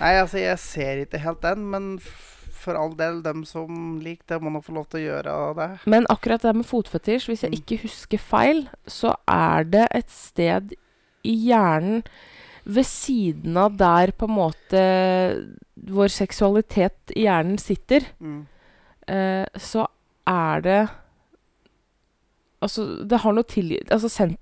Nei, 0.00 0.14
altså, 0.18 0.40
jeg 0.42 0.58
ser 0.58 1.04
ikke 1.04 1.22
helt 1.22 1.42
den, 1.46 1.62
men 1.70 1.88
for 2.66 2.76
all 2.78 2.92
del, 2.98 3.22
dem 3.24 3.44
som 3.48 3.96
liker 4.02 4.34
det, 4.34 4.40
må 4.42 4.50
nå 4.52 4.60
få 4.66 4.74
lov 4.76 4.88
til 4.92 5.00
å 5.00 5.04
gjøre 5.06 5.36
det. 5.60 5.68
Men 5.86 6.08
akkurat 6.12 6.42
det 6.44 6.52
med 6.58 6.66
fotfetisj, 6.68 7.30
hvis 7.30 7.44
jeg 7.46 7.52
Mm. 7.54 7.60
ikke 7.62 7.82
husker 7.86 8.18
feil, 8.22 8.64
så 8.86 9.14
er 9.30 9.64
det 9.70 9.86
et 9.94 10.10
sted 10.10 10.74
i 11.26 11.34
hjernen 11.48 12.02
ved 12.66 12.84
siden 12.86 13.56
av 13.62 13.76
der 13.78 14.10
på 14.18 14.26
en 14.26 14.34
måte 14.36 14.82
vår 15.86 16.10
seksualitet 16.10 17.14
i 17.14 17.24
hjernen 17.28 17.58
sitter. 17.62 18.06
Mm. 18.20 18.46
eh, 19.08 19.46
så 19.56 19.86
er 20.26 20.60
det 20.66 20.80
Altså, 22.62 23.04
det 23.06 23.20
har 23.20 23.32
noe 23.36 23.44
til 23.44 23.76
Altså, 23.90 24.08
sent, 24.10 24.38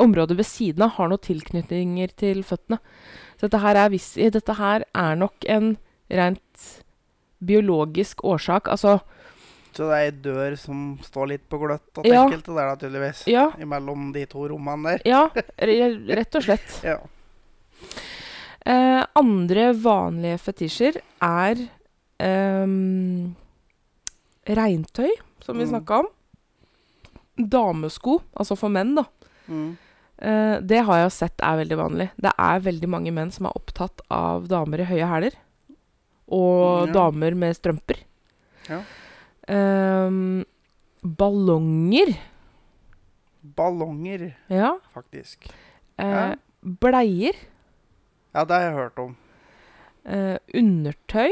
området 0.00 0.36
ved 0.38 0.46
siden 0.46 0.82
av 0.86 0.94
har 0.96 1.08
noen 1.10 1.20
tilknytninger 1.20 2.12
til 2.16 2.42
føttene. 2.46 2.78
Så 3.36 3.48
dette 3.50 3.60
her 3.60 3.76
er, 3.76 3.90
dette 4.30 4.54
her 4.56 4.84
er 4.94 5.18
nok 5.18 5.44
en 5.52 5.76
rent 6.08 6.40
biologisk 7.44 8.24
årsak. 8.24 8.68
Altså, 8.68 9.00
Så 9.76 9.84
det 9.90 9.92
er 9.92 10.04
ei 10.06 10.10
dør 10.24 10.56
som 10.58 10.98
står 11.04 11.26
litt 11.28 11.48
på 11.50 11.58
gløtt 11.60 11.98
og 11.98 12.06
Ja. 12.06 12.24
enkelte 12.24 12.54
der, 12.54 12.70
naturligvis. 12.76 13.26
ja, 13.26 13.50
Imellom 13.60 14.12
de 14.12 14.24
to 14.26 14.48
rommene 14.48 14.96
der. 14.96 15.02
ja, 15.04 15.28
rett 15.60 16.34
og 16.34 16.42
slett. 16.42 16.80
Ja. 16.84 16.96
Eh, 18.66 19.04
andre 19.14 19.72
vanlige 19.74 20.38
fetisjer 20.42 20.96
er 21.22 21.68
eh, 22.18 22.66
regntøy, 24.46 25.10
som 25.44 25.58
vi 25.58 25.64
Mm. 25.64 25.70
snakka 25.70 25.98
om. 26.00 26.06
Damesko, 27.38 28.22
altså 28.34 28.56
for 28.56 28.68
menn, 28.70 28.94
da. 28.96 29.04
Mm. 29.48 29.76
Eh, 30.18 30.60
det 30.60 30.80
har 30.86 31.02
jeg 31.02 31.12
sett 31.12 31.40
er 31.42 31.58
veldig 31.64 31.76
vanlig. 31.76 32.10
Det 32.18 32.32
er 32.38 32.60
veldig 32.60 32.88
mange 32.88 33.12
menn 33.12 33.30
som 33.30 33.46
er 33.46 33.52
opptatt 33.54 34.00
av 34.10 34.48
damer 34.48 34.80
i 34.80 34.84
høye 34.88 35.06
hæler. 35.06 35.32
Og 36.28 36.88
Ja. 36.88 36.92
damer 36.92 37.34
med 37.38 37.54
strømper. 37.56 38.00
Ja. 38.68 38.80
Um, 39.48 40.44
ballonger. 41.02 42.16
Ballonger, 43.56 44.34
Ja. 44.50 44.72
faktisk. 44.92 45.46
Uh, 45.98 46.34
Bleier. 46.80 47.34
Ja, 48.34 48.44
det 48.44 48.50
har 48.50 48.60
jeg 48.60 48.72
hørt 48.74 48.98
om. 48.98 49.16
Uh, 50.04 50.36
undertøy. 50.54 51.30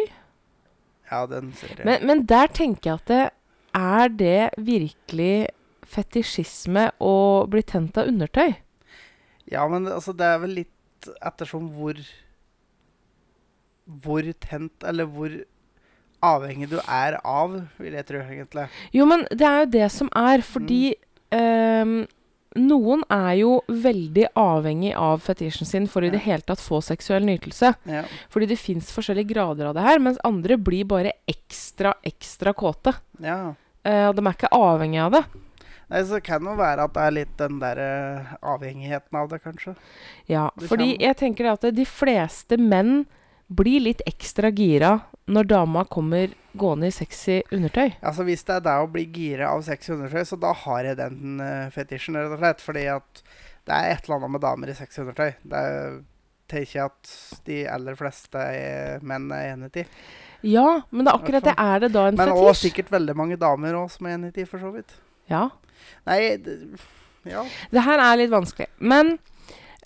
Ja, 1.10 1.26
den 1.26 1.52
ser 1.52 1.74
jeg. 1.76 1.84
Men, 1.84 2.06
men 2.06 2.22
der 2.26 2.46
tenker 2.46 2.90
jeg 2.90 2.94
at 3.02 3.06
det, 3.08 3.30
er 3.74 4.08
det 4.08 4.50
virkelig 4.58 5.48
fetisjisme 5.84 6.88
å 7.02 7.46
bli 7.50 7.62
tent 7.62 7.98
av 7.98 8.06
undertøy? 8.08 8.54
Ja, 9.50 9.66
men 9.68 9.86
altså, 9.86 10.14
det 10.16 10.24
er 10.24 10.38
vel 10.38 10.54
litt 10.62 11.08
ettersom 11.20 11.68
hvor 11.76 11.98
Hvor 13.86 14.22
tent, 14.40 14.72
eller 14.84 15.04
hvor 15.06 15.30
avhengig 16.24 16.70
du 16.70 16.78
er 16.88 17.18
av, 17.28 17.56
vil 17.78 17.92
jeg 17.98 18.06
tro, 18.08 18.18
egentlig. 18.24 18.68
Jo, 18.96 19.04
men 19.10 19.26
det 19.30 19.44
er 19.44 19.58
jo 19.66 19.72
det 19.74 19.88
som 19.92 20.08
er, 20.16 20.40
fordi 20.40 20.94
ehm, 21.36 22.06
noen 22.56 23.02
er 23.12 23.34
jo 23.42 23.58
veldig 23.68 24.28
avhengig 24.38 24.94
av 24.96 25.20
fetisjen 25.26 25.66
sin 25.68 25.86
for 25.90 26.06
i 26.06 26.08
det 26.08 26.22
Ja. 26.22 26.30
hele 26.30 26.46
tatt 26.48 26.62
få 26.64 26.80
seksuell 26.80 27.26
nytelse. 27.26 27.74
Ja. 27.84 28.04
Fordi 28.30 28.46
det 28.48 28.58
fins 28.58 28.88
forskjellige 28.94 29.34
grader 29.34 29.66
av 29.68 29.74
det 29.74 29.82
her, 29.84 29.98
mens 29.98 30.16
andre 30.24 30.56
blir 30.56 30.84
bare 30.88 31.12
ekstra, 31.28 31.94
ekstra 32.04 32.54
kåte. 32.54 32.94
ja. 33.20 33.54
Uh, 33.86 34.08
og 34.08 34.14
de 34.16 34.22
er 34.24 34.32
ikke 34.32 34.48
avhengig 34.56 34.96
av 35.04 35.10
det. 35.12 35.20
Nei, 35.90 35.98
så 36.08 36.16
kan 36.24 36.40
det 36.40 36.48
jo 36.54 36.56
være 36.56 36.84
at 36.86 36.92
det 36.94 37.02
er 37.04 37.10
litt 37.12 37.32
den 37.36 37.58
der 37.60 37.76
uh, 37.76 38.30
avhengigheten 38.54 39.18
av 39.20 39.28
det, 39.28 39.42
kanskje. 39.44 39.74
Ja, 40.26 40.46
Det 40.56 40.70
fordi 40.70 40.96
kan- 40.96 41.02
jeg 41.04 41.16
tenker 41.18 41.50
at 41.52 41.60
de 41.76 41.84
fleste 41.84 42.56
menn 42.56 43.04
blir 43.48 43.82
litt 43.84 44.02
ekstra 44.08 44.50
gira 44.54 44.98
når 45.30 45.48
dama 45.48 45.84
kommer 45.88 46.32
gående 46.56 46.88
i 46.90 46.94
sexy 46.94 47.40
undertøy. 47.52 47.94
Altså 48.04 48.24
Hvis 48.26 48.44
det 48.44 48.58
er 48.58 48.64
det 48.66 48.74
å 48.82 48.90
bli 48.92 49.04
gira 49.12 49.52
av 49.54 49.62
sexy 49.66 49.94
undertøy, 49.94 50.24
så 50.28 50.38
da 50.40 50.52
har 50.64 50.88
jeg 50.90 50.98
den 51.00 51.40
uh, 51.40 51.70
fetisjen, 51.74 52.18
rett 52.18 52.34
og 52.36 52.42
slett. 52.42 52.64
Fordi 52.64 52.84
at 52.92 53.22
det 53.64 53.76
er 53.76 53.94
et 53.94 54.04
eller 54.04 54.18
annet 54.18 54.34
med 54.36 54.44
damer 54.44 54.72
i 54.72 54.76
sexy 54.76 55.00
undertøy. 55.04 55.32
Det 55.40 55.62
er, 55.70 55.96
tenker 56.52 56.78
jeg 56.78 56.92
at 56.92 57.14
de 57.48 57.58
aller 57.72 57.96
fleste 57.98 58.46
menn 59.04 59.30
er 59.32 59.54
enig 59.54 59.72
i. 59.80 59.86
Ja, 60.44 60.82
men 60.92 61.06
det 61.06 61.14
er 61.14 61.22
akkurat 61.22 61.46
det. 61.48 61.54
Er 61.56 61.86
det 61.86 61.94
da 61.94 62.08
en 62.10 62.18
Men 62.20 62.34
òg 62.34 62.50
fetisj? 62.50 62.66
sikkert 62.68 62.92
veldig 62.92 63.14
mange 63.16 63.40
damer 63.40 63.78
òg 63.80 63.88
som 63.94 64.08
er 64.08 64.18
enig 64.18 64.34
i, 64.36 64.44
for 64.48 64.60
så 64.60 64.74
vidt. 64.74 64.92
Ja. 65.32 65.46
Nei, 66.04 66.36
det, 66.44 66.58
ja. 67.24 67.46
Det 67.72 67.84
her 67.86 68.02
er 68.04 68.20
litt 68.20 68.32
vanskelig. 68.34 68.68
Men 68.76 69.16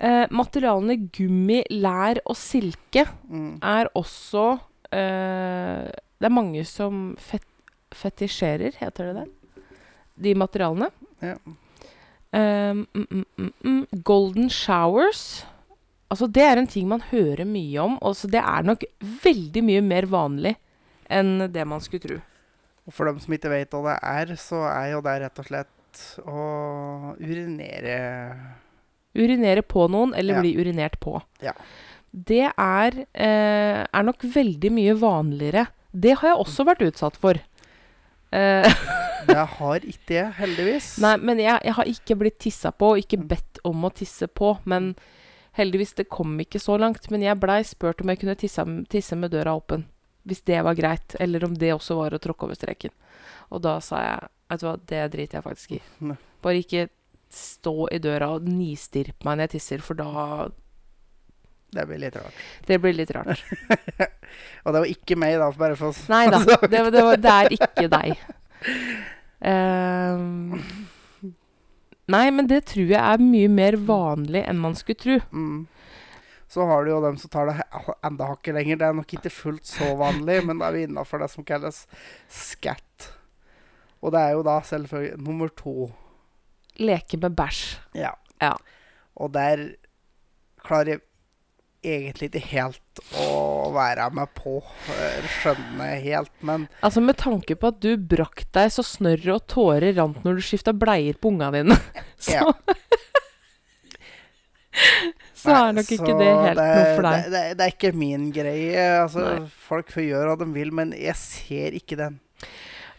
eh, 0.00 0.26
materialene 0.30 0.96
gummi, 1.14 1.62
lær 1.70 2.20
og 2.24 2.36
silke 2.36 3.06
Mm. 3.28 3.58
er 3.62 3.88
også 3.94 4.58
eh, 4.92 5.90
Det 6.18 6.26
er 6.26 6.34
mange 6.34 6.64
som 6.66 7.16
fet 7.18 7.44
fetisjerer, 7.94 8.74
heter 8.76 9.06
det 9.08 9.14
det? 9.16 9.62
De 10.18 10.34
materialene. 10.34 10.90
Ja. 11.22 11.36
Um, 12.32 12.86
mm, 12.92 13.52
mm. 13.64 13.86
Golden 14.04 14.50
showers. 14.50 15.44
Altså, 16.10 16.26
det 16.26 16.42
er 16.44 16.60
en 16.60 16.66
ting 16.68 16.88
man 16.88 17.00
hører 17.00 17.46
mye 17.48 17.78
om. 17.80 17.96
Og 18.02 18.16
det 18.28 18.42
er 18.42 18.66
nok 18.66 18.84
veldig 19.24 19.62
mye 19.64 19.84
mer 19.84 20.08
vanlig 20.10 20.56
enn 21.08 21.46
det 21.52 21.64
man 21.64 21.80
skulle 21.80 22.04
tro. 22.04 22.20
Og 22.88 22.92
for 22.92 23.08
dem 23.08 23.18
som 23.20 23.32
ikke 23.32 23.52
vet 23.52 23.72
hva 23.72 23.94
det 23.94 23.98
er, 24.02 24.36
så 24.36 24.62
er 24.68 24.92
jo 24.92 25.02
det 25.04 25.16
rett 25.22 25.40
og 25.40 25.48
slett 25.48 26.04
å 26.24 27.14
urinere 27.20 27.98
Urinere 29.18 29.62
på 29.66 29.88
noen, 29.90 30.14
eller 30.14 30.38
Ja. 30.38 30.40
bli 30.44 30.54
urinert 30.60 30.98
på. 31.02 31.18
Ja. 31.42 31.52
Det 32.14 32.46
er, 32.56 32.98
eh, 33.14 33.82
er 33.92 34.02
nok 34.06 34.22
veldig 34.22 34.70
mye 34.72 34.94
vanligere. 34.96 35.66
Det 35.92 36.14
har 36.20 36.30
jeg 36.30 36.38
også 36.46 36.64
vært 36.68 36.86
utsatt 36.86 37.16
for. 37.20 37.40
Eh, 38.32 38.64
Det 39.28 39.36
har 39.58 39.80
ikke 39.84 40.06
det, 40.08 40.22
heldigvis. 40.38 40.86
nei, 41.02 41.16
men 41.20 41.38
jeg, 41.42 41.60
jeg 41.64 41.74
har 41.76 41.84
ikke 41.90 42.16
blitt 42.16 42.38
tissa 42.40 42.70
på, 42.72 42.94
og 42.94 42.98
ikke 43.02 43.18
bedt 43.28 43.58
om 43.66 43.82
å 43.84 43.90
tisse 43.92 44.28
på. 44.30 44.54
Men 44.64 44.94
heldigvis, 45.58 45.92
det 45.98 46.08
kom 46.08 46.38
ikke 46.40 46.60
så 46.62 46.78
langt. 46.80 47.10
Men 47.10 47.20
jeg 47.26 47.36
blei 47.42 47.58
spurt 47.66 48.00
om 48.00 48.08
jeg 48.08 48.20
kunne 48.22 48.36
tisse, 48.40 48.64
tisse 48.88 49.16
med 49.18 49.32
døra 49.34 49.52
åpen. 49.58 49.84
Hvis 50.24 50.40
det 50.48 50.62
var 50.64 50.74
greit. 50.78 51.16
Eller 51.20 51.44
om 51.44 51.54
det 51.58 51.74
også 51.74 51.96
var 51.98 52.16
å 52.16 52.20
tråkke 52.22 52.46
over 52.48 52.56
streken. 52.56 52.94
Og 53.50 53.62
da 53.64 53.78
sa 53.84 54.00
jeg 54.06 54.28
Vet 54.48 54.62
du 54.62 54.64
hva, 54.64 54.78
det 54.88 55.00
driter 55.12 55.36
jeg 55.36 55.44
faktisk 55.44 55.72
i. 55.76 55.78
Bare 56.40 56.60
ikke 56.62 56.86
stå 57.34 57.88
i 57.92 57.98
døra 58.02 58.30
og 58.36 58.46
nistirpe 58.48 59.24
meg 59.26 59.36
når 59.38 59.46
jeg 59.48 59.54
tisser, 59.58 59.82
for 59.84 59.98
da 59.98 60.48
Det 61.74 61.84
blir 61.86 61.98
litt 62.00 62.16
rart. 62.16 62.32
Det 62.66 62.78
blir 62.80 62.94
litt 62.96 63.10
rart. 63.12 63.42
Og 64.64 64.72
det 64.72 64.80
var 64.80 64.88
ikke 64.88 65.16
meg, 65.20 65.34
da, 65.40 65.50
bare 65.52 65.76
for 65.76 65.90
å 65.90 65.92
s- 65.96 66.06
Nei 66.08 66.26
da, 66.32 66.38
det, 66.72 66.80
det, 66.94 67.02
var- 67.04 67.20
det 67.20 67.34
er 67.34 67.54
ikke 67.58 67.88
deg. 67.98 68.22
Ehm, 69.44 70.62
nei, 72.10 72.24
men 72.34 72.48
det 72.50 72.62
tror 72.72 72.88
jeg 72.90 73.00
er 73.02 73.20
mye 73.22 73.50
mer 73.52 73.76
vanlig 73.88 74.42
enn 74.48 74.60
man 74.62 74.76
skulle 74.78 74.98
tro. 75.02 75.18
Mm. 75.32 75.66
Så 76.48 76.64
har 76.64 76.84
du 76.86 76.90
jo 76.94 77.02
dem 77.04 77.18
som 77.20 77.28
tar 77.28 77.50
det 77.50 77.58
enda 78.08 78.30
hakket 78.30 78.56
lenger. 78.56 78.78
Det 78.80 78.86
er 78.88 78.96
nok 78.96 79.12
ikke 79.18 79.32
fullt 79.32 79.68
så 79.68 79.90
vanlig, 80.00 80.40
men 80.48 80.60
da 80.62 80.70
er 80.70 80.78
vi 80.78 80.86
innafor 80.88 81.20
det 81.20 81.28
som 81.34 81.44
kalles 81.44 81.82
scat. 82.32 83.10
Og 84.00 84.14
det 84.14 84.22
er 84.24 84.36
jo 84.38 84.44
da 84.46 84.56
selvfølgelig 84.64 85.20
nummer 85.26 85.52
to. 85.58 85.90
Leke 86.78 87.18
med 87.20 87.36
bæsj. 87.38 87.62
Ja. 87.98 88.14
Ja. 88.42 88.54
Og 89.18 89.32
der 89.34 89.64
klarer 90.62 90.98
jeg 90.98 91.04
egentlig 91.88 92.28
ikke 92.32 92.44
helt 92.50 93.02
å 93.18 93.70
være 93.74 94.08
med 94.14 94.30
på. 94.36 94.58
skjønne 94.88 95.32
Skjønner 95.38 95.92
jeg 95.92 96.02
helt, 96.08 96.32
men 96.42 96.66
Altså 96.82 97.02
Med 97.04 97.18
tanke 97.20 97.54
på 97.58 97.70
at 97.70 97.78
du 97.84 97.92
brakk 97.96 98.44
deg 98.56 98.72
så 98.74 98.82
snørret 98.86 99.30
og 99.36 99.46
tårer 99.50 99.94
rant 99.98 100.24
når 100.26 100.40
du 100.40 100.46
skifta 100.48 100.74
bleier 100.74 101.18
på 101.18 101.30
unga 101.32 101.52
dine, 101.54 101.78
så 102.18 102.40
Ja. 102.40 102.48
Så 105.38 105.54
er 105.54 105.72
nok 105.74 105.90
ikke 105.94 106.14
det 106.18 106.28
helt 106.28 106.58
noe 106.58 106.86
for 106.96 107.06
deg. 107.06 107.24
Det, 107.24 107.30
det, 107.32 107.42
det 107.58 107.64
er 107.66 107.72
ikke 107.72 107.90
min 107.98 108.28
greie. 108.34 108.86
Altså, 109.04 109.24
folk 109.68 109.90
får 109.94 110.04
gjøre 110.04 110.32
hva 110.32 110.36
de 110.40 110.48
vil, 110.54 110.72
men 110.74 110.92
jeg 110.98 111.14
ser 111.18 111.76
ikke 111.78 111.98
den. 111.98 112.18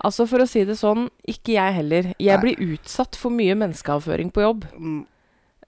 Altså 0.06 0.26
For 0.30 0.44
å 0.44 0.48
si 0.48 0.64
det 0.68 0.78
sånn, 0.80 1.10
ikke 1.28 1.58
jeg 1.58 1.76
heller. 1.82 2.14
Jeg 2.18 2.40
Nei. 2.40 2.44
blir 2.44 2.76
utsatt 2.76 3.18
for 3.20 3.36
mye 3.36 3.56
menneskeavføring 3.60 4.32
på 4.36 4.46
jobb. 4.46 4.68
Mm, 4.76 5.00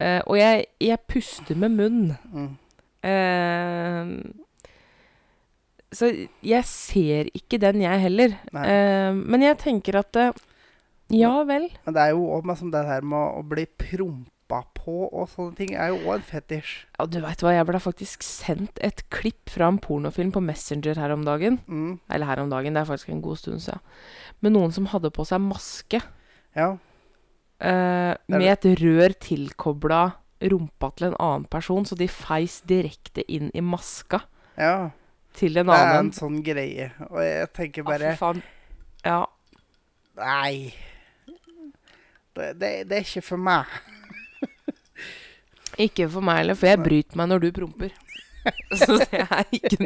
Uh, 0.01 0.17
og 0.25 0.37
jeg, 0.39 0.63
jeg 0.81 0.97
puster 1.05 1.57
med 1.61 1.75
munn. 1.77 2.05
mm. 2.33 2.47
Uh, 3.05 4.31
så 5.91 6.07
jeg 6.47 6.63
ser 6.63 7.27
ikke 7.35 7.59
den, 7.59 7.81
jeg 7.83 7.99
heller. 7.99 8.35
Eh, 8.55 9.11
men 9.11 9.43
jeg 9.43 9.57
tenker 9.59 9.97
at 9.99 10.15
Ja 11.11 11.33
vel. 11.43 11.65
Men 11.83 11.95
det 11.97 12.05
er 12.05 12.13
jo 12.13 12.29
òg 12.31 12.47
sånn 12.55 12.71
det 12.71 12.85
her 12.87 13.03
med 13.03 13.19
å 13.19 13.41
bli 13.43 13.65
prompa 13.67 14.40
på 14.75 15.07
og 15.07 15.29
sånne 15.31 15.55
ting, 15.55 15.71
er 15.79 15.87
jo 15.93 16.01
òg 16.03 16.17
en 16.17 16.25
fetisj. 16.27 16.71
Ja, 16.99 17.05
du 17.07 17.17
veit 17.23 17.39
hva, 17.41 17.53
jeg 17.55 17.65
ble 17.69 17.79
faktisk 17.79 18.23
sendt 18.27 18.79
et 18.83 19.03
klipp 19.09 19.49
fra 19.49 19.69
en 19.71 19.79
pornofilm 19.79 20.33
på 20.35 20.41
Messenger 20.43 20.99
her 20.99 21.13
om 21.15 21.23
dagen. 21.23 21.59
Mm, 21.71 21.99
Eller 22.11 22.25
her 22.27 22.41
om 22.43 22.49
dagen, 22.51 22.73
det 22.75 22.81
er 22.81 22.89
faktisk 22.89 23.09
en 23.15 23.21
god 23.23 23.37
stund 23.39 23.63
siden. 23.63 23.79
Med 24.43 24.51
noen 24.57 24.71
som 24.75 24.89
hadde 24.91 25.11
på 25.15 25.23
seg 25.25 25.39
maske. 25.45 26.01
ja. 26.55 26.77
eh, 27.61 28.13
med 28.27 28.47
et 28.51 28.65
rør 28.81 29.13
tilkobla 29.21 30.01
rumpa 30.41 30.89
til 30.97 31.07
en 31.11 31.17
annen 31.21 31.45
person, 31.45 31.85
så 31.85 31.95
de 31.95 32.07
feis 32.09 32.61
direkte 32.65 33.21
inn 33.29 33.51
i 33.53 33.61
maska 33.61 34.23
ja. 34.57 34.89
til 35.37 35.57
en 35.61 35.67
Det 35.69 35.77
er 35.77 35.99
en 35.99 36.11
sånn 36.11 36.41
greie. 36.43 36.91
Og 37.11 37.21
jeg 37.23 37.51
tenker 37.53 37.85
Ah, 37.85 37.91
bare 37.93 38.15
faen. 38.17 38.41
Ja. 39.05 39.25
Nei. 40.17 40.73
Det, 42.35 42.53
det, 42.59 42.69
det 42.89 42.97
er 42.97 43.05
ikke 43.05 43.21
for 43.21 43.37
meg. 43.37 43.67
Ikke 45.81 46.07
for 46.13 46.25
meg 46.25 46.41
heller, 46.43 46.57
for 46.59 46.69
jeg 46.71 46.81
bryter 46.83 47.19
meg 47.19 47.29
når 47.31 47.43
du 47.45 47.49
promper. 47.55 47.93
Så 48.81 48.97
det 49.01 49.21
er 49.21 49.45
ikke 49.53 49.77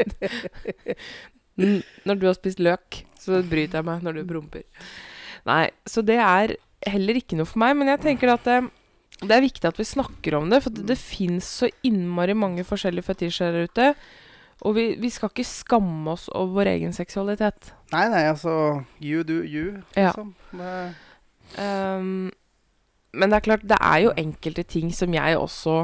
Når 2.05 2.19
du 2.19 2.25
har 2.27 2.35
spist 2.37 2.59
løk, 2.63 3.01
så 3.19 3.39
bryter 3.47 3.79
jeg 3.79 3.87
meg 3.87 4.03
når 4.05 4.19
du 4.19 4.23
promper. 4.27 4.63
Nei, 5.47 5.69
så 5.87 6.01
det 6.05 6.17
er 6.19 6.55
heller 6.89 7.19
ikke 7.19 7.37
noe 7.39 7.47
for 7.47 7.61
meg. 7.63 7.75
Men 7.79 7.91
jeg 7.93 8.01
tenker 8.03 8.31
at 8.33 8.43
det, 8.47 8.57
det 9.21 9.31
er 9.37 9.43
viktig 9.45 9.69
at 9.69 9.79
vi 9.79 9.85
snakker 9.87 10.35
om 10.39 10.49
det, 10.51 10.59
for 10.65 10.75
det, 10.75 10.83
det 10.91 10.97
fins 10.99 11.47
så 11.61 11.69
innmari 11.87 12.35
mange 12.37 12.65
forskjellige 12.67 13.07
fetisjer 13.07 13.55
der 13.55 13.69
ute. 13.69 13.87
Og 14.65 14.75
vi, 14.77 14.85
vi 14.99 15.11
skal 15.13 15.31
ikke 15.31 15.47
skamme 15.47 16.11
oss 16.15 16.27
over 16.31 16.53
vår 16.61 16.71
egen 16.75 16.95
seksualitet. 16.95 17.71
Nei, 17.93 18.05
nei, 18.11 18.23
altså 18.31 18.55
You 19.03 19.23
do 19.27 19.41
you, 19.43 19.81
Ja. 19.95 20.11
liksom. 20.11 20.35
Det, 20.51 20.77
Um, 21.55 22.31
men 23.15 23.31
det 23.31 23.37
er 23.39 23.45
klart, 23.47 23.63
det 23.67 23.77
er 23.81 23.99
jo 24.05 24.13
enkelte 24.19 24.63
ting 24.67 24.91
som 24.93 25.13
jeg 25.15 25.37
også 25.39 25.75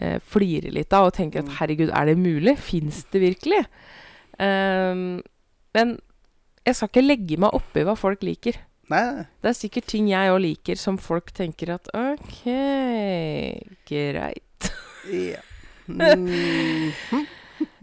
eh, 0.00 0.18
flirer 0.22 0.70
litt 0.74 0.92
av 0.96 1.08
og 1.08 1.14
tenker 1.16 1.40
at 1.44 1.48
Mm. 1.50 1.56
herregud, 1.58 1.90
er 1.94 2.04
det 2.10 2.18
mulig? 2.18 2.56
Fins 2.58 3.04
det 3.12 3.20
virkelig? 3.22 3.64
Um, 4.40 5.20
men 5.74 5.96
jeg 6.66 6.74
skal 6.76 6.88
ikke 6.92 7.06
legge 7.06 7.38
meg 7.40 7.54
oppi 7.56 7.82
hva 7.86 7.94
folk 7.98 8.22
liker. 8.26 8.58
nei. 8.90 9.24
Det 9.42 9.48
er 9.50 9.56
sikkert 9.58 9.86
ting 9.86 10.08
jeg 10.10 10.30
òg 10.32 10.40
liker 10.42 10.76
som 10.76 10.98
folk 10.98 11.32
tenker 11.36 11.74
at 11.74 11.88
OK, 11.94 12.44
greit. 13.88 14.70
Ja. 15.10 15.40
Mm, 15.90 16.92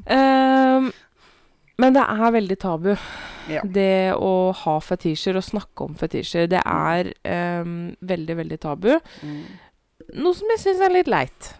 Um, 0.08 0.94
men 1.78 1.94
det 1.94 2.04
er 2.04 2.34
veldig 2.34 2.58
tabu. 2.62 2.92
ja. 3.48 3.62
Det 3.64 4.14
å 4.18 4.52
ha 4.64 4.80
fetisjer 4.84 5.38
og 5.40 5.46
snakke 5.46 5.86
om 5.86 5.96
fetisjer, 5.96 6.50
det 6.52 6.60
er 6.66 7.12
um, 7.62 7.96
veldig, 8.02 8.36
veldig 8.42 8.60
tabu. 8.64 8.92
Mm, 9.24 9.46
Noe 10.18 10.36
som 10.36 10.52
jeg 10.54 10.62
syns 10.64 10.84
er 10.84 10.94
litt 10.94 11.10
leit. 11.12 11.52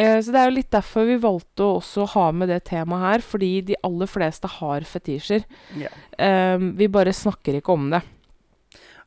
Uh, 0.00 0.18
så 0.20 0.32
det 0.32 0.40
er 0.40 0.50
jo 0.50 0.56
litt 0.58 0.72
derfor 0.74 1.06
vi 1.08 1.16
valgte 1.22 1.64
å 1.64 1.78
også 1.78 2.04
ha 2.16 2.26
med 2.36 2.50
det 2.52 2.62
temaet 2.68 3.06
her, 3.06 3.24
fordi 3.24 3.50
de 3.70 3.78
aller 3.86 4.10
fleste 4.10 4.50
har 4.58 4.84
fetisjer. 4.88 5.46
ja. 5.80 5.92
Um, 6.18 6.70
vi 6.76 6.88
bare 6.88 7.12
snakker 7.12 7.58
ikke 7.58 7.74
om 7.76 7.90
det. 7.92 8.02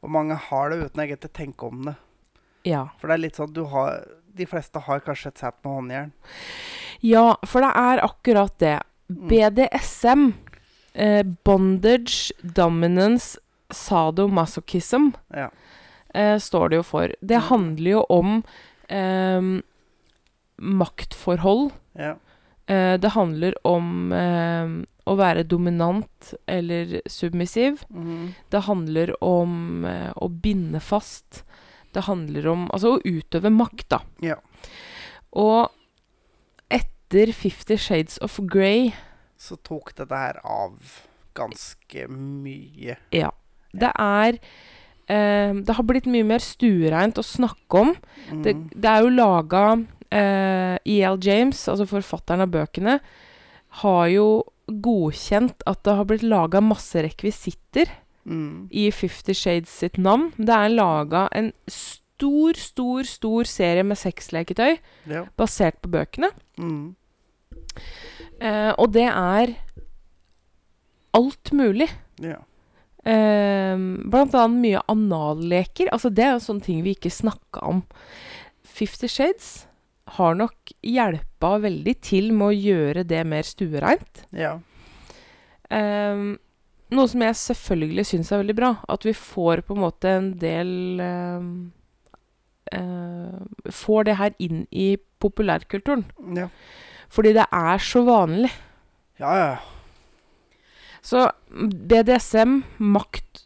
Og 0.06 0.12
mange 0.14 0.36
har 0.40 0.70
det 0.72 0.86
uten 0.86 1.02
egentlig 1.04 1.30
å 1.30 1.36
tenke 1.36 1.68
om 1.68 1.82
det. 1.90 1.96
Ja. 2.70 2.84
For 3.00 3.10
det 3.10 3.16
er 3.18 3.24
litt 3.24 3.40
sånn 3.40 3.54
du 3.56 3.64
har 3.72 4.04
De 4.40 4.46
fleste 4.48 4.80
har 4.84 5.00
kanskje 5.04 5.32
et 5.34 5.42
sett 5.42 5.56
med 5.66 5.74
håndjern. 5.74 6.12
ja, 7.02 7.36
for 7.48 7.66
det 7.66 7.72
er 7.76 8.02
akkurat 8.06 8.54
det. 8.62 8.78
Mm. 9.10 9.28
BDSM, 9.28 10.34
eh, 10.94 11.24
bondage, 11.44 12.32
dominance, 12.44 13.38
sadomasochism, 13.70 15.12
Ja. 15.36 15.50
eh, 16.14 16.38
står 16.40 16.70
det 16.70 16.76
jo 16.76 16.84
for. 16.84 17.08
Det 17.22 17.38
Mm. 17.38 17.48
handler 17.50 17.92
jo 17.92 18.06
om 18.10 18.44
eh, 18.90 19.62
maktforhold. 20.58 21.72
ja. 21.96 22.16
Eh, 22.68 22.98
det 23.00 23.10
handler 23.10 23.56
om 23.68 24.12
eh, 24.14 24.68
å 25.10 25.16
være 25.18 25.44
dominant 25.44 26.34
eller 26.46 27.02
submissiv. 27.10 27.80
Mm. 27.90 28.34
Det 28.52 28.60
handler 28.68 29.16
om 29.24 29.86
eh, 29.86 30.12
å 30.16 30.28
binde 30.30 30.80
fast. 30.80 31.44
Det 31.94 32.04
handler 32.06 32.46
om 32.48 32.68
altså 32.72 32.98
å 32.98 33.02
utøve 33.04 33.50
makt, 33.50 33.88
da. 33.90 34.00
Ja. 34.22 34.36
Og 35.34 35.70
etter 37.10 37.32
Fifty 37.34 37.78
Shades 37.78 38.18
of 38.22 38.40
Grey 38.46 38.92
Så 39.40 39.58
tok 39.66 39.94
dette 39.98 40.14
her 40.16 40.40
av 40.44 40.76
ganske 41.38 42.08
mye. 42.12 42.98
Ja. 43.16 43.30
Det 43.72 43.90
er 43.98 44.38
eh, 45.10 45.54
Det 45.54 45.76
har 45.78 45.84
blitt 45.88 46.06
mye 46.06 46.26
mer 46.28 46.40
stuereint 46.44 47.18
å 47.18 47.24
snakke 47.26 47.80
om. 47.80 47.96
Det, 48.44 48.54
Mhm. 48.56 48.70
det 48.76 48.86
er 48.90 49.02
jo 49.02 49.10
laga 49.10 49.86
eh, 50.12 50.78
E.L. 50.86 51.18
James, 51.22 51.68
altså 51.70 51.86
forfatteren 51.88 52.42
av 52.42 52.50
bøkene, 52.50 53.00
har 53.82 54.08
jo 54.10 54.44
godkjent 54.70 55.62
at 55.68 55.84
det 55.84 55.96
har 55.96 56.06
blitt 56.06 56.24
laga 56.24 56.62
masse 56.62 56.96
rekvisitter 57.02 57.88
Mm. 58.28 58.68
i 58.72 58.92
Fifty 58.92 59.34
Shades 59.34 59.70
sitt 59.70 59.98
navn. 59.98 60.32
Det 60.38 60.50
er 60.50 60.70
laga 60.70 61.28
en 61.32 61.54
stor, 61.68 62.54
stor, 62.54 63.04
stor 63.04 63.44
serie 63.46 63.82
med 63.84 63.98
sexleketøy 63.98 64.78
Ja. 65.08 65.26
basert 65.38 65.80
på 65.82 65.90
bøkene. 65.90 66.30
Mm. 66.60 66.96
Eh, 68.40 68.72
og 68.76 68.94
det 68.96 69.08
er 69.10 69.56
alt 71.18 71.56
mulig. 71.56 71.90
ja. 72.24 72.44
Uh, 73.08 73.80
blant 74.12 74.34
annet 74.36 74.60
mye 74.60 74.80
analleker. 74.92 75.88
Altså, 75.96 76.12
det 76.12 76.26
er 76.26 76.34
jo 76.36 76.42
sånne 76.44 76.66
ting 76.66 76.82
vi 76.84 76.92
ikke 76.98 77.10
snakka 77.10 77.64
om. 77.66 77.80
Fifty 78.68 79.08
Shades 79.10 79.70
har 80.18 80.36
nok 80.38 80.74
hjelpa 80.86 81.56
veldig 81.64 81.96
til 82.06 82.32
med 82.36 82.48
å 82.50 82.58
gjøre 82.58 83.06
det 83.08 83.24
mer 83.26 83.48
stuereint. 83.48 84.24
Ja. 84.36 84.58
Eh, 85.70 86.24
noe 86.90 87.10
som 87.12 87.22
jeg 87.22 87.38
selvfølgelig 87.38 88.08
syns 88.10 88.32
er 88.34 88.42
veldig 88.44 88.58
bra. 88.58 88.72
At 88.90 89.06
vi 89.06 89.14
får 89.16 89.64
på 89.68 89.78
en 89.78 89.84
måte 89.86 90.16
en 90.20 90.32
del 90.42 90.72
eh, 91.06 91.50
Får 93.74 94.04
det 94.06 94.14
her 94.20 94.36
inn 94.38 94.60
i 94.70 94.92
populærkulturen. 95.22 96.04
Ja. 96.38 96.46
Fordi 97.10 97.34
det 97.38 97.46
er 97.52 97.82
så 97.82 98.04
vanlig. 98.06 98.52
Ja, 99.20 99.34
ja. 99.38 99.56
Så 101.02 101.30
BDSM, 101.50 102.62
makt 102.78 103.46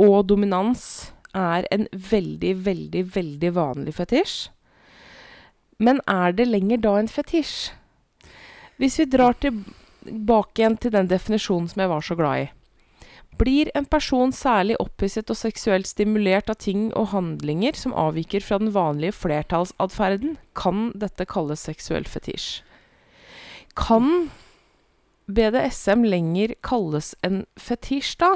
og 0.00 0.26
dominans 0.30 1.12
er 1.34 1.66
en 1.74 1.86
veldig, 1.92 2.54
veldig, 2.64 3.04
veldig 3.14 3.54
vanlig 3.54 3.94
fetisj. 3.98 4.48
Men 5.78 6.00
er 6.08 6.32
det 6.32 6.46
lenger 6.48 6.82
da 6.82 6.96
en 6.98 7.10
fetisj? 7.10 7.72
Hvis 8.78 8.98
vi 8.98 9.06
drar 9.10 9.36
tilbake 9.42 10.62
igjen 10.62 10.78
til 10.78 10.94
den 10.94 11.10
definisjonen 11.10 11.68
som 11.70 11.82
jeg 11.82 11.90
var 11.90 12.04
så 12.06 12.16
glad 12.18 12.44
i. 12.44 12.52
Blir 13.38 13.70
en 13.74 13.86
person 13.90 14.30
særlig 14.30 14.76
opphisset 14.78 15.30
og 15.30 15.38
seksuelt 15.38 15.88
stimulert 15.90 16.50
av 16.50 16.60
ting 16.62 16.92
og 16.94 17.10
handlinger 17.10 17.74
som 17.74 17.94
avviker 17.98 18.44
fra 18.46 18.60
den 18.62 18.70
vanlige 18.74 19.16
flertallsatferden, 19.18 20.36
kan 20.54 20.92
dette 20.94 21.26
kalles 21.26 21.66
seksuell 21.66 22.06
fetisj. 22.06 22.62
Kan 23.78 24.30
BDSM 25.26 26.04
lenger 26.06 26.54
kalles 26.64 27.14
en 27.24 27.44
fetisj, 27.56 28.16
da? 28.20 28.32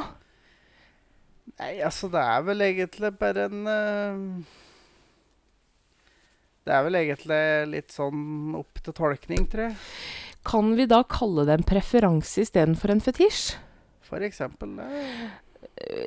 Nei, 1.59 1.75
altså, 1.83 2.11
det 2.13 2.23
er 2.23 2.47
vel 2.47 2.65
egentlig 2.65 3.11
bare 3.19 3.49
en 3.49 3.67
uh, 3.67 4.57
Det 6.63 6.75
er 6.75 6.85
vel 6.87 7.01
egentlig 7.01 7.43
litt 7.73 7.95
sånn 7.95 8.55
opp 8.59 8.83
til 8.85 8.95
tolkning, 8.95 9.49
tror 9.51 9.69
jeg. 9.69 9.79
Kan 10.49 10.75
vi 10.79 10.87
da 10.89 11.03
kalle 11.09 11.45
det 11.49 11.59
en 11.59 11.67
preferanse 11.67 12.45
istedenfor 12.45 12.95
en 12.95 13.03
fetisj? 13.05 13.57
For 14.09 14.25
eksempel. 14.25 14.79
eh, 14.81 15.29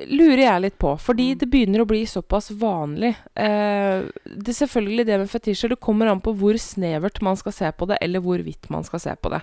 lurer 0.06 0.38
jeg 0.44 0.62
litt 0.62 0.78
på. 0.78 0.92
Fordi 1.00 1.32
Mm. 1.34 1.38
det 1.38 1.50
begynner 1.50 1.80
å 1.82 1.86
bli 1.88 2.04
såpass 2.06 2.50
vanlig. 2.50 3.16
Eh, 3.34 4.04
det 4.24 4.48
er 4.52 4.58
selvfølgelig 4.66 5.06
det 5.06 5.18
med 5.18 5.30
fetisjer. 5.30 5.68
Det 5.70 5.80
kommer 5.80 6.06
an 6.10 6.20
på 6.20 6.34
hvor 6.36 6.54
snevert 6.54 7.20
man 7.22 7.36
skal 7.36 7.52
se 7.52 7.70
på 7.72 7.86
det, 7.88 7.98
eller 8.00 8.20
hvor 8.20 8.38
vidt 8.42 8.70
man 8.70 8.84
skal 8.84 9.00
se 9.00 9.14
på 9.16 9.30
det. 9.30 9.42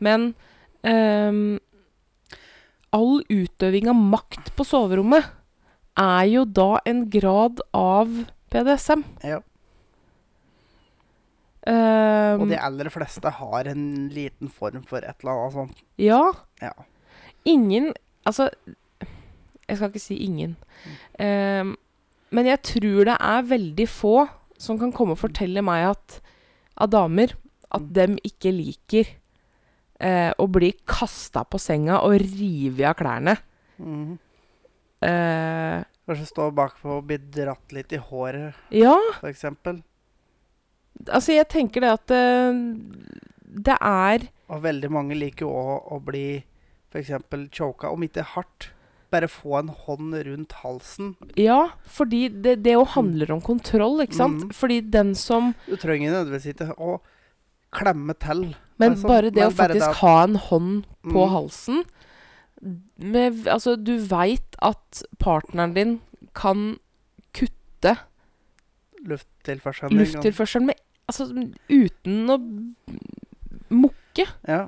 Men 0.00 0.34
eh, 0.84 1.58
all 2.92 3.22
utøving 3.28 3.88
av 3.88 3.94
makt 3.94 4.54
på 4.56 4.64
soverommet 4.64 5.24
er 5.98 6.24
jo 6.30 6.44
da 6.44 6.78
en 6.86 7.08
grad 7.10 7.60
av 7.74 8.08
BDSM. 8.50 9.04
Ja. 9.22 9.40
Ehm, 11.66 12.40
Og 12.40 12.48
de 12.48 12.56
aller 12.60 12.88
fleste 12.92 13.30
har 13.34 13.68
en 13.68 14.08
liten 14.14 14.48
form 14.48 14.82
for 14.88 14.98
et 15.02 15.16
eller 15.22 15.32
annet 15.34 15.52
sånt. 15.54 15.82
ja. 15.98 16.32
Ja. 16.62 16.72
Ingen 17.44 17.92
Altså, 18.26 18.50
jeg 19.68 19.76
skal 19.76 19.92
ikke 19.92 20.02
si 20.02 20.16
ingen. 20.24 20.56
Um, 21.20 21.74
men 22.34 22.48
jeg 22.48 22.60
tror 22.64 23.08
det 23.08 23.16
er 23.20 23.50
veldig 23.52 23.88
få 23.88 24.16
som 24.58 24.78
kan 24.80 24.92
komme 24.92 25.14
og 25.14 25.20
fortelle 25.22 25.62
meg 25.64 25.90
at 25.92 26.18
av 26.78 26.90
damer 26.92 27.34
at 27.68 27.84
Mm. 27.84 27.92
dem 27.92 28.16
ikke 28.24 28.50
liker 28.54 29.08
uh, 30.00 30.32
å 30.38 30.46
bli 30.48 30.72
kasta 30.88 31.44
på 31.44 31.60
senga 31.60 32.00
og 32.00 32.16
rive 32.22 32.86
av 32.88 32.96
klærne. 32.98 33.36
Mm. 33.78 34.16
Uh, 35.04 35.84
Kanskje 36.08 36.30
stå 36.30 36.48
bakpå 36.56 36.96
og 36.96 37.06
bli 37.10 37.18
dratt 37.18 37.74
litt 37.76 37.92
i 37.92 38.00
håret, 38.00 38.56
ja, 38.72 38.96
f.eks. 39.20 39.44
altså 41.06 41.36
jeg 41.36 41.46
tenker 41.52 41.84
det 41.84 41.92
at 41.92 42.14
uh, 42.16 42.56
det 43.68 43.76
er 43.76 44.24
Og 44.48 44.62
veldig 44.64 44.90
mange 44.90 45.14
liker 45.14 45.44
jo 45.44 45.52
òg 45.52 45.92
å 45.92 46.00
bli 46.00 46.26
f.eks. 46.88 47.12
choka, 47.52 47.92
om 47.92 48.02
ikke 48.02 48.24
hardt. 48.32 48.70
Bare 49.10 49.28
få 49.28 49.58
en 49.58 49.68
hånd 49.68 50.14
rundt 50.26 50.52
halsen. 50.62 51.14
Ja, 51.40 51.70
fordi 51.88 52.28
det, 52.28 52.62
det 52.62 52.74
jo 52.74 52.84
handler 52.84 53.30
om 53.32 53.40
kontroll, 53.40 54.02
ikke 54.04 54.14
sant? 54.18 54.42
Mm. 54.44 54.50
Fordi 54.52 54.80
den 54.92 55.14
som 55.14 55.54
Du 55.66 55.76
trenger 55.80 56.12
nødvendigvis 56.12 56.50
ikke 56.52 56.74
å 56.76 56.98
klemme 57.72 58.12
til. 58.20 58.54
Men 58.78 58.92
Altså, 58.92 59.08
bare 59.08 59.30
det 59.30 59.34
men 59.40 59.48
å 59.52 59.56
bare 59.56 59.72
det 59.72 59.80
faktisk 59.82 59.88
at- 59.88 59.96
ha 60.02 60.22
en 60.24 60.34
hånd 60.36 60.84
på 61.04 61.24
Mm. 61.24 61.32
halsen 61.32 61.84
med, 62.98 63.46
Altså, 63.46 63.76
du 63.82 63.98
veit 63.98 64.56
at 64.60 65.02
partneren 65.18 65.74
din 65.74 66.00
kan 66.34 66.78
kutte 67.32 67.96
Lufttilførselen. 69.06 69.98
lufttilførselen 69.98 70.66
med 70.66 70.76
Altså 71.08 71.30
uten 71.70 72.28
å 72.28 72.36
mukke. 73.70 74.26
Ja. 74.46 74.66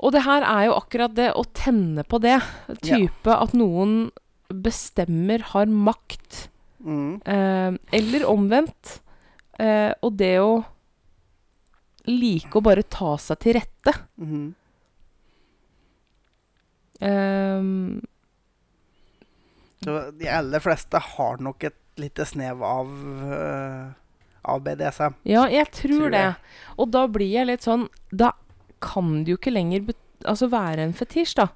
Og 0.00 0.12
det 0.14 0.22
her 0.24 0.42
er 0.48 0.66
jo 0.70 0.76
akkurat 0.78 1.12
det 1.14 1.28
å 1.36 1.44
tenne 1.56 2.04
på 2.08 2.20
det. 2.24 2.38
Type 2.80 3.34
at 3.34 3.52
noen 3.56 4.10
bestemmer, 4.50 5.42
har 5.52 5.68
makt. 5.70 6.46
Mm. 6.82 7.20
Eh, 7.28 7.74
eller 7.98 8.24
omvendt. 8.26 9.00
Eh, 9.60 9.92
og 10.00 10.16
det 10.16 10.32
å 10.40 10.64
like 12.08 12.56
å 12.56 12.64
bare 12.64 12.82
ta 12.88 13.12
seg 13.20 13.38
til 13.44 13.58
rette. 13.60 13.92
Mm. 14.18 14.48
Eh, 17.00 17.62
Så 19.84 19.96
de 20.18 20.28
aller 20.28 20.60
fleste 20.60 20.98
har 21.00 21.40
nok 21.40 21.64
et 21.70 21.76
lite 22.00 22.24
snev 22.28 22.62
av, 22.64 22.88
uh, 22.88 23.92
av 24.44 24.60
BDSM. 24.64 25.14
ja, 25.28 25.46
jeg 25.52 25.70
tror, 25.72 25.98
Tror 25.98 26.10
det. 26.10 26.20
jeg. 26.20 26.34
Og 26.78 26.90
da 26.90 27.06
blir 27.08 27.28
jeg 27.32 27.46
litt 27.48 27.64
sånn 27.66 27.88
Da 28.12 28.30
kan 28.80 29.24
det 29.24 29.32
jo 29.34 29.36
ikke 29.38 29.52
lenger 29.54 29.86
altså 30.24 30.48
være 30.52 30.84
en 30.84 30.92
fetisj, 30.96 31.34
da. 31.36 31.48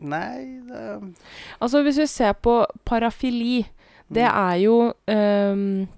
Nei 0.00 0.60
det, 0.64 1.14
Altså 1.60 1.82
hvis 1.84 1.98
vi 2.00 2.06
ser 2.08 2.32
på 2.40 2.64
parafili, 2.88 3.66
det 4.10 4.24
Mm. 4.24 4.36
er 4.36 4.56
jo 4.62 4.92
um, 5.08 5.88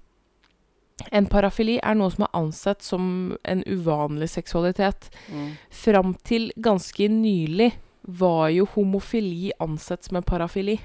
En 1.11 1.25
parafili 1.25 1.79
er 1.83 1.95
noe 1.95 2.11
som 2.11 2.23
er 2.23 2.35
ansett 2.37 2.81
som 2.83 3.37
en 3.45 3.63
uvanlig 3.65 4.29
seksualitet. 4.29 5.09
mm. 5.31 5.49
Fram 5.71 6.13
til 6.23 6.51
ganske 6.57 7.07
nylig 7.09 7.71
var 8.07 8.49
jo 8.49 8.65
homofili 8.75 9.51
ansett 9.59 10.03
som 10.05 10.17
en 10.17 10.23
parafili. 10.23 10.79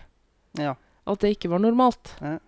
Ja. 0.58 0.74
At 1.06 1.20
det 1.20 1.36
ikke 1.36 1.50
var 1.50 1.58
normalt. 1.58 2.14
Ja. 2.22 2.38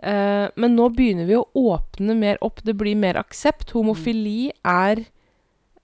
Uh, 0.00 0.48
men 0.56 0.76
nå 0.76 0.88
begynner 0.96 1.26
vi 1.28 1.36
å 1.36 1.48
åpne 1.54 2.14
mer 2.16 2.38
opp. 2.42 2.62
Det 2.64 2.76
blir 2.76 2.96
mer 2.96 3.14
aksept. 3.20 3.70
Homofili 3.76 4.50
er 4.64 4.96
ehm, 4.96 5.06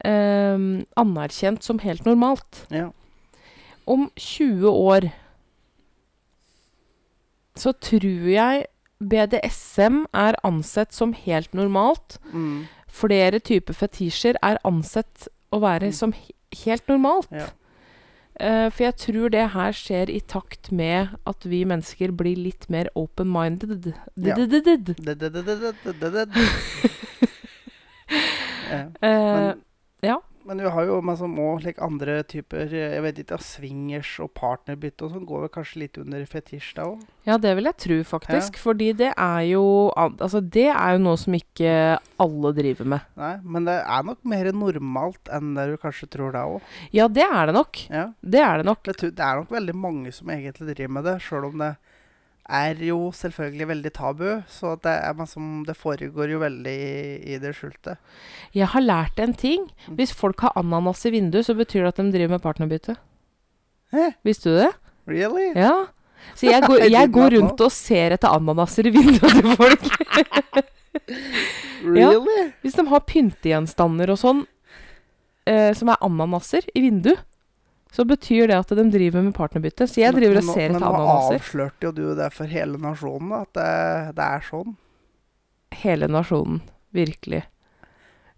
anerkjent 0.05 1.63
som 1.65 1.79
helt 1.79 2.05
normalt. 2.07 2.67
ja. 2.71 2.91
Om 3.87 4.11
20 4.17 4.67
år 4.69 5.13
så 7.57 7.73
tror 7.73 8.27
jeg 8.29 8.65
BDSM 9.01 10.05
er 10.13 10.35
ansett 10.45 10.93
som 10.93 11.13
helt 11.13 11.55
normalt. 11.55 12.19
Mm. 12.33 12.67
Flere 12.89 13.39
typer 13.39 13.75
fetisjer 13.75 14.35
er 14.43 14.59
ansett 14.65 15.29
å 15.53 15.61
være 15.61 15.87
Mm. 15.89 15.93
som 15.93 16.13
he 16.13 16.33
helt 16.65 16.87
normalt. 16.89 17.29
Ja. 17.31 17.47
Uh, 18.41 18.69
for 18.71 18.85
jeg 18.85 18.97
tror 18.97 19.29
det 19.31 19.51
her 19.51 19.73
skjer 19.73 20.11
i 20.11 20.21
takt 20.21 20.71
med 20.73 21.09
at 21.27 21.45
vi 21.45 21.65
mennesker 21.65 22.11
blir 22.13 22.37
litt 22.37 22.69
mer 22.69 22.89
open-minded. 22.95 23.95
Ja. 24.17 24.35
Eh, 29.01 29.01
Men, 29.03 29.63
ja. 30.07 30.17
men 30.47 30.61
vi 30.63 30.71
har 30.71 30.87
jo 30.87 31.01
masse 31.03 31.27
må, 31.27 31.57
like 31.59 31.83
andre 31.83 32.21
typer 32.23 32.71
Jeg 32.71 33.03
vet 33.03 33.17
ikke, 33.19 33.39
swingers 33.43 34.13
og 34.23 34.31
partnerbytte 34.39 35.03
og 35.03 35.17
sånn 35.17 35.25
går 35.27 35.41
vel 35.43 35.51
kanskje 35.57 35.81
litt 35.83 35.99
under 35.99 36.23
fetisj 36.31 36.69
da 36.77 36.85
òg? 36.93 37.01
ja, 37.27 37.35
det 37.43 37.57
vil 37.59 37.67
jeg 37.67 37.79
tro, 37.83 37.97
faktisk. 38.07 38.61
Fordi 38.63 38.93
det 38.95 39.09
er 39.11 39.41
jo 39.49 39.65
Altså, 39.97 40.39
det 40.41 40.69
er 40.71 40.95
jo 40.95 41.03
noe 41.03 41.19
som 41.19 41.35
ikke 41.35 41.73
alle 42.23 42.53
driver 42.55 42.87
med. 42.95 43.09
Nei, 43.19 43.33
men 43.43 43.67
det 43.67 43.75
er 43.83 44.07
nok 44.07 44.23
mer 44.23 44.53
normalt 44.55 45.33
enn 45.35 45.57
det 45.59 45.67
du 45.73 45.77
kanskje 45.83 46.07
tror 46.15 46.31
da 46.37 46.45
òg. 46.47 46.63
Ja, 46.95 47.09
det 47.11 47.27
er 47.27 47.51
det 47.51 47.57
nok. 47.59 47.83
Ja. 47.91 48.07
Det 48.23 48.41
er 48.47 48.63
det 48.63 48.71
nok. 48.71 48.87
Det, 48.87 49.11
det 49.19 49.27
er 49.27 49.43
nok 49.43 49.51
veldig 49.51 49.75
mange 49.75 50.15
som 50.15 50.31
egentlig 50.31 50.77
driver 50.77 50.95
med 51.01 51.11
det, 51.11 51.19
sjøl 51.27 51.51
om 51.51 51.59
det 51.67 51.75
er 52.49 52.79
jo 52.87 53.11
selvfølgelig 53.15 53.69
veldig 53.69 53.93
tabu. 53.95 54.27
Så 54.49 54.77
det, 54.85 54.95
som, 55.31 55.65
det 55.67 55.77
foregår 55.77 56.31
jo 56.31 56.41
veldig 56.43 56.77
i, 56.77 57.35
i 57.35 57.39
det 57.43 57.55
skjulte. 57.59 57.97
Jeg 58.55 58.71
har 58.73 58.85
lært 58.85 59.21
en 59.23 59.35
ting. 59.35 59.67
Mm. 59.87 59.99
Hvis 59.99 60.15
folk 60.15 60.41
har 60.47 60.57
ananas 60.57 61.05
i 61.07 61.15
vinduet, 61.15 61.47
så 61.47 61.57
betyr 61.59 61.85
det 61.85 61.95
at 61.95 62.01
de 62.03 62.13
driver 62.15 62.37
med 62.37 62.45
partnerbytte. 62.45 62.97
Hæ? 63.95 64.11
Visste 64.27 64.51
du 64.51 64.59
det? 64.63 64.73
Really? 65.07 65.53
Ja. 65.55 65.87
Så 66.35 66.49
jeg 66.49 66.63
går, 66.67 66.87
jeg 66.99 67.13
går 67.13 67.39
rundt 67.39 67.61
og 67.61 67.73
ser 67.75 68.17
etter 68.17 68.35
ananaser 68.35 68.91
i 68.91 68.95
vinduet 68.95 69.41
til 69.41 69.55
folk. 69.59 69.87
Really? 71.87 72.51
Hvis 72.65 72.75
de 72.75 72.83
har 72.89 73.03
pyntegjenstander 73.07 74.11
og 74.11 74.19
sånn, 74.19 74.41
eh, 75.47 75.71
som 75.77 75.93
er 75.93 76.01
ananaser 76.03 76.67
i 76.75 76.83
vinduet, 76.83 77.21
så 77.97 78.05
betyr 78.05 78.51
det 78.51 78.57
at 78.61 78.73
de 78.77 78.85
driver 78.93 79.23
med 79.25 79.33
partnerbytte. 79.37 79.87
Så 79.89 80.03
jeg 80.03 80.13
driver 80.17 80.37
og 80.43 80.45
ser 80.45 80.53
etter 80.53 80.61
ser 80.61 80.73
Men 80.77 80.83
nå 80.85 80.89
ananaser. 80.93 81.39
avslørte 81.41 81.89
jo 81.89 81.93
du 81.97 82.03
det 82.19 82.31
for 82.37 82.51
hele 82.53 82.77
nasjonen, 82.83 83.33
at 83.41 83.53
det, 83.57 83.71
det 84.19 84.27
er 84.37 84.45
sånn. 84.51 84.75
Hele 85.83 86.09
nasjonen. 86.13 86.61
Virkelig. 86.97 87.43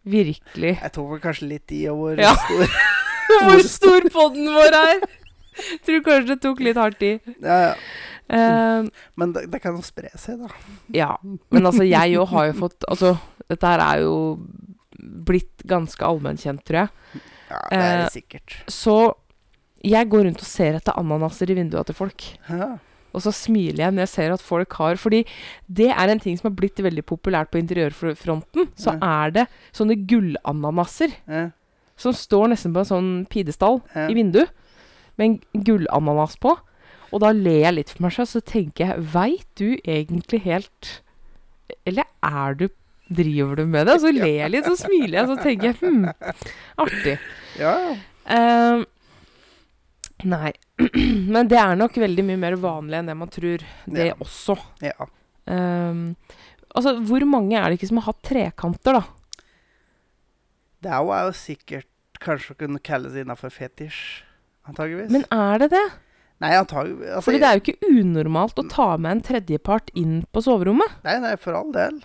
Virkelig. 0.08 0.74
Jeg 0.80 0.92
tok 0.94 1.10
vel 1.12 1.20
kanskje 1.22 1.48
litt 1.50 1.72
i 1.74 1.82
og 1.90 1.98
hvor 2.04 2.22
Ja. 2.22 2.34
stor 2.38 2.76
Hvor 3.44 3.64
stor 3.68 4.06
podden 4.14 4.46
vår 4.54 4.76
er! 4.78 5.02
Tror 5.84 6.00
kanskje 6.06 6.30
det 6.30 6.38
tok 6.44 6.60
litt 6.64 6.78
hardt 6.80 7.02
i. 7.04 7.10
ja, 7.42 7.58
ja. 7.68 7.74
Eh, 8.28 8.86
Men 9.16 9.32
det, 9.34 9.46
det 9.52 9.60
kan 9.64 9.76
jo 9.76 9.82
spre 9.84 10.10
seg, 10.20 10.38
da. 10.42 10.48
Ja, 10.92 11.10
men 11.50 11.64
altså 11.66 11.84
jeg 11.88 12.12
jo 12.14 12.24
har 12.28 12.50
jo 12.50 12.56
fått 12.64 12.84
Altså, 12.88 13.14
dette 13.48 13.66
her 13.72 13.80
er 13.84 14.02
jo 14.04 14.14
blitt 15.28 15.64
ganske 15.68 16.04
allmennkjent, 16.04 16.62
tror 16.68 16.82
jeg. 16.86 17.22
Ja, 17.48 17.60
det 17.70 17.78
er 17.78 17.98
Eh, 17.98 18.02
det 18.04 18.12
sikkert. 18.16 18.56
Så 18.68 18.96
jeg 19.84 20.08
går 20.10 20.24
rundt 20.26 20.42
og 20.42 20.48
ser 20.48 20.74
etter 20.78 20.96
ananaser 20.98 21.50
i 21.50 21.54
vinduene 21.58 21.84
til 21.86 21.94
folk. 21.94 22.24
Ja. 22.48 22.78
Og 23.16 23.22
så 23.24 23.32
smiler 23.32 23.84
jeg 23.86 23.94
når 23.94 24.04
jeg 24.04 24.10
ser 24.12 24.32
at 24.34 24.42
folk 24.44 24.72
har 24.76 24.98
Fordi 25.00 25.22
det 25.66 25.86
er 25.90 26.10
en 26.12 26.20
ting 26.20 26.36
som 26.36 26.50
har 26.50 26.56
blitt 26.58 26.76
veldig 26.84 27.04
populært 27.08 27.50
på 27.50 27.58
interiørfronten. 27.62 28.68
Så 28.76 28.98
er 29.02 29.30
det 29.32 29.46
sånne 29.72 29.96
gullananaser 30.06 31.14
Ja. 31.26 31.50
som 31.96 32.12
står 32.12 32.50
nesten 32.52 32.74
på 32.74 32.84
en 32.84 32.90
sånn 32.92 33.26
pidestall 33.28 33.80
Ja. 33.94 34.08
i 34.08 34.14
vinduet. 34.14 34.50
Med 35.16 35.24
en 35.54 35.62
gullananas 35.64 36.36
på. 36.38 36.52
Og 37.10 37.20
da 37.20 37.32
ler 37.32 37.62
jeg 37.64 37.74
litt 37.74 37.90
for 37.90 38.02
meg 38.04 38.12
selv, 38.12 38.28
så 38.28 38.40
tenker 38.44 38.86
jeg 38.92 39.00
Veit 39.14 39.46
du 39.56 39.78
egentlig 39.86 40.42
helt 40.44 41.00
Eller 41.86 42.04
er 42.22 42.54
du 42.54 42.68
Driver 43.10 43.56
du 43.56 43.64
med 43.64 43.86
det? 43.86 44.00
Så 44.02 44.12
ler 44.12 44.26
jeg 44.44 44.50
litt, 44.52 44.64
så 44.68 44.76
smiler 44.76 45.16
jeg, 45.22 45.26
så 45.30 45.36
tenker 45.42 45.70
jeg 45.70 45.76
hm, 45.80 46.12
artig. 46.76 47.18
ja. 47.58 47.96
Ehm, 48.28 48.84
nei. 50.24 50.52
Men 51.34 51.48
det 51.50 51.58
er 51.60 51.76
nok 51.78 51.94
veldig 52.00 52.24
mye 52.26 52.40
mer 52.40 52.56
vanlig 52.60 52.98
enn 52.98 53.10
det 53.10 53.16
man 53.18 53.30
tror, 53.32 53.62
det 53.86 54.08
Ja. 54.10 54.16
også. 54.24 54.56
ja. 54.82 55.08
Um, 55.48 56.16
altså, 56.76 56.96
hvor 57.08 57.24
mange 57.24 57.56
er 57.56 57.68
det 57.70 57.78
ikke 57.78 57.88
som 57.88 58.00
har 58.02 58.10
hatt 58.12 58.22
trekanter, 58.26 58.98
da? 58.98 59.04
Det 60.84 60.90
er 60.92 61.00
jo, 61.02 61.12
er 61.14 61.24
jo 61.30 61.32
sikkert 61.38 61.88
kanskje 62.22 62.54
å 62.54 62.58
kunne 62.60 62.82
kalles 62.84 63.14
innafor 63.18 63.50
fetisj, 63.54 63.96
antageligvis. 64.68 65.10
Men 65.14 65.24
er 65.34 65.64
det 65.64 65.70
det? 65.72 65.86
Nei, 66.38 66.52
antagelig 66.54 67.08
altså, 67.08 67.24
Fordi 67.26 67.40
det 67.42 67.48
er 67.48 67.56
jo 67.58 67.62
ikke 67.64 67.88
unormalt 67.98 68.60
å 68.62 68.66
ta 68.70 68.92
med 69.00 69.16
en 69.16 69.22
tredjepart 69.26 69.88
inn 69.98 70.20
på 70.30 70.42
soverommet. 70.44 71.00
Nei, 71.06 71.16
nei, 71.24 71.32
for 71.40 71.56
all 71.58 71.72
del. 71.74 71.98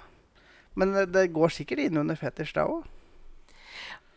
Men 0.80 0.96
det, 0.96 1.04
det 1.14 1.28
går 1.36 1.54
sikkert 1.54 1.84
inn 1.84 2.00
under 2.02 2.18
fetisj, 2.18 2.56
det 2.56 2.64
òg. 2.66 2.88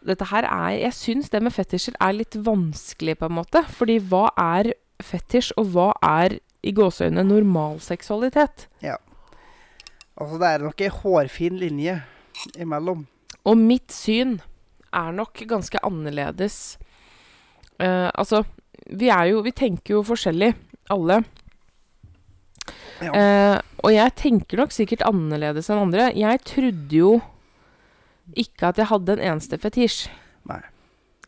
Dette 0.06 0.28
her 0.30 0.46
er 0.46 0.76
Jeg 0.78 0.94
syns 0.94 1.30
det 1.32 1.42
med 1.42 1.54
fetisjer 1.54 1.96
er 2.00 2.14
litt 2.14 2.36
vanskelig, 2.46 3.18
på 3.18 3.28
en 3.28 3.38
måte. 3.40 3.62
Fordi 3.78 3.98
hva 3.98 4.28
er 4.38 4.72
fetisj, 5.02 5.52
og 5.58 5.72
hva 5.74 5.90
er 6.04 6.38
i 6.66 6.72
gåseøynene 6.74 7.26
normal 7.26 7.80
seksualitet? 7.84 8.68
Altså, 10.16 10.38
det 10.40 10.48
er 10.48 10.64
nok 10.64 10.80
ei 10.80 10.92
hårfin 10.92 11.58
linje 11.60 11.98
imellom. 12.56 13.04
Og 13.46 13.58
mitt 13.60 13.92
syn 13.92 14.38
er 14.96 15.12
nok 15.14 15.42
ganske 15.48 15.80
annerledes. 15.84 16.78
Uh, 17.76 18.08
altså, 18.14 18.44
vi 18.88 19.10
er 19.12 19.32
jo 19.32 19.42
Vi 19.44 19.52
tenker 19.52 19.98
jo 19.98 20.04
forskjellig, 20.06 20.54
alle. 20.90 21.20
Ja. 23.04 23.12
Uh, 23.12 23.58
og 23.84 23.92
jeg 23.92 24.14
tenker 24.16 24.62
nok 24.62 24.72
sikkert 24.72 25.04
annerledes 25.06 25.68
enn 25.70 25.84
andre. 25.84 26.08
Jeg 26.16 26.40
trodde 26.48 26.96
jo 26.96 27.18
ikke 28.34 28.72
at 28.72 28.80
jeg 28.80 28.90
hadde 28.90 29.16
en 29.16 29.24
eneste 29.32 29.58
fetisj. 29.60 30.06
Nei. 30.48 30.62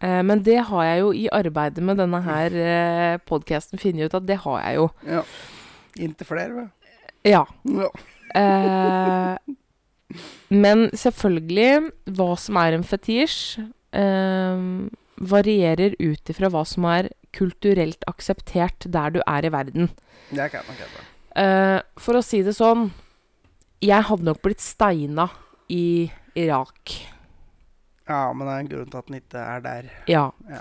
Eh, 0.00 0.22
men 0.26 0.42
det 0.46 0.58
har 0.70 0.84
jeg 0.86 1.00
jo 1.02 1.12
i 1.12 1.26
arbeidet 1.34 1.84
med 1.84 1.98
denne 2.00 2.20
her 2.22 2.54
eh, 2.54 3.20
podkasten 3.28 3.80
funnet 3.82 4.08
ut 4.08 4.18
at 4.18 4.28
det 4.28 4.40
har 4.44 4.60
jeg 4.62 4.80
jo. 4.80 4.88
Ja. 5.06 5.24
Inntil 5.98 6.28
flere, 6.28 6.54
vel. 6.54 6.68
Ja. 7.26 7.44
Ja. 7.66 7.90
Eh, 8.38 9.56
men 10.54 10.88
selvfølgelig, 10.96 11.90
hva 12.16 12.30
som 12.40 12.58
er 12.60 12.76
en 12.76 12.86
fetisj, 12.86 13.58
eh, 13.92 14.62
varierer 15.18 15.96
ut 15.98 16.30
ifra 16.30 16.50
hva 16.52 16.62
som 16.68 16.86
er 16.88 17.10
kulturelt 17.34 18.04
akseptert 18.08 18.86
der 18.86 19.18
du 19.18 19.20
er 19.26 19.44
i 19.44 19.52
verden. 19.52 19.90
Det 20.30 20.50
kan 20.52 20.64
man 20.68 20.78
kjenne. 20.78 21.04
Eh, 21.38 21.80
for 22.00 22.18
å 22.18 22.24
si 22.24 22.40
det 22.42 22.56
sånn 22.56 22.88
Jeg 23.84 24.08
hadde 24.08 24.26
nok 24.26 24.40
blitt 24.42 24.58
steina 24.58 25.28
i 25.70 26.10
Irak. 26.38 26.96
Ja, 28.08 28.30
men 28.32 28.46
det 28.46 28.52
er 28.52 28.62
en 28.62 28.70
grunn 28.70 28.88
til 28.88 29.00
at 29.02 29.10
den 29.10 29.18
ikke 29.18 29.40
er 29.42 29.64
der. 29.64 29.88
Ja. 30.08 30.24
Ja. 30.48 30.60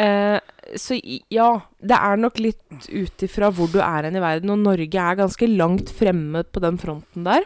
Eh, 0.00 0.76
så 0.80 0.96
ja, 1.32 1.50
det 1.84 1.98
er 1.98 2.22
nok 2.22 2.40
litt 2.40 2.88
ut 2.88 3.24
ifra 3.26 3.50
hvor 3.52 3.68
du 3.72 3.82
er 3.84 4.08
hen 4.08 4.16
i 4.16 4.24
verden, 4.24 4.54
og 4.54 4.62
Norge 4.64 5.02
er 5.02 5.18
ganske 5.20 5.48
langt 5.50 5.92
fremme 5.92 6.42
på 6.48 6.62
den 6.64 6.80
fronten 6.80 7.28
der. 7.28 7.44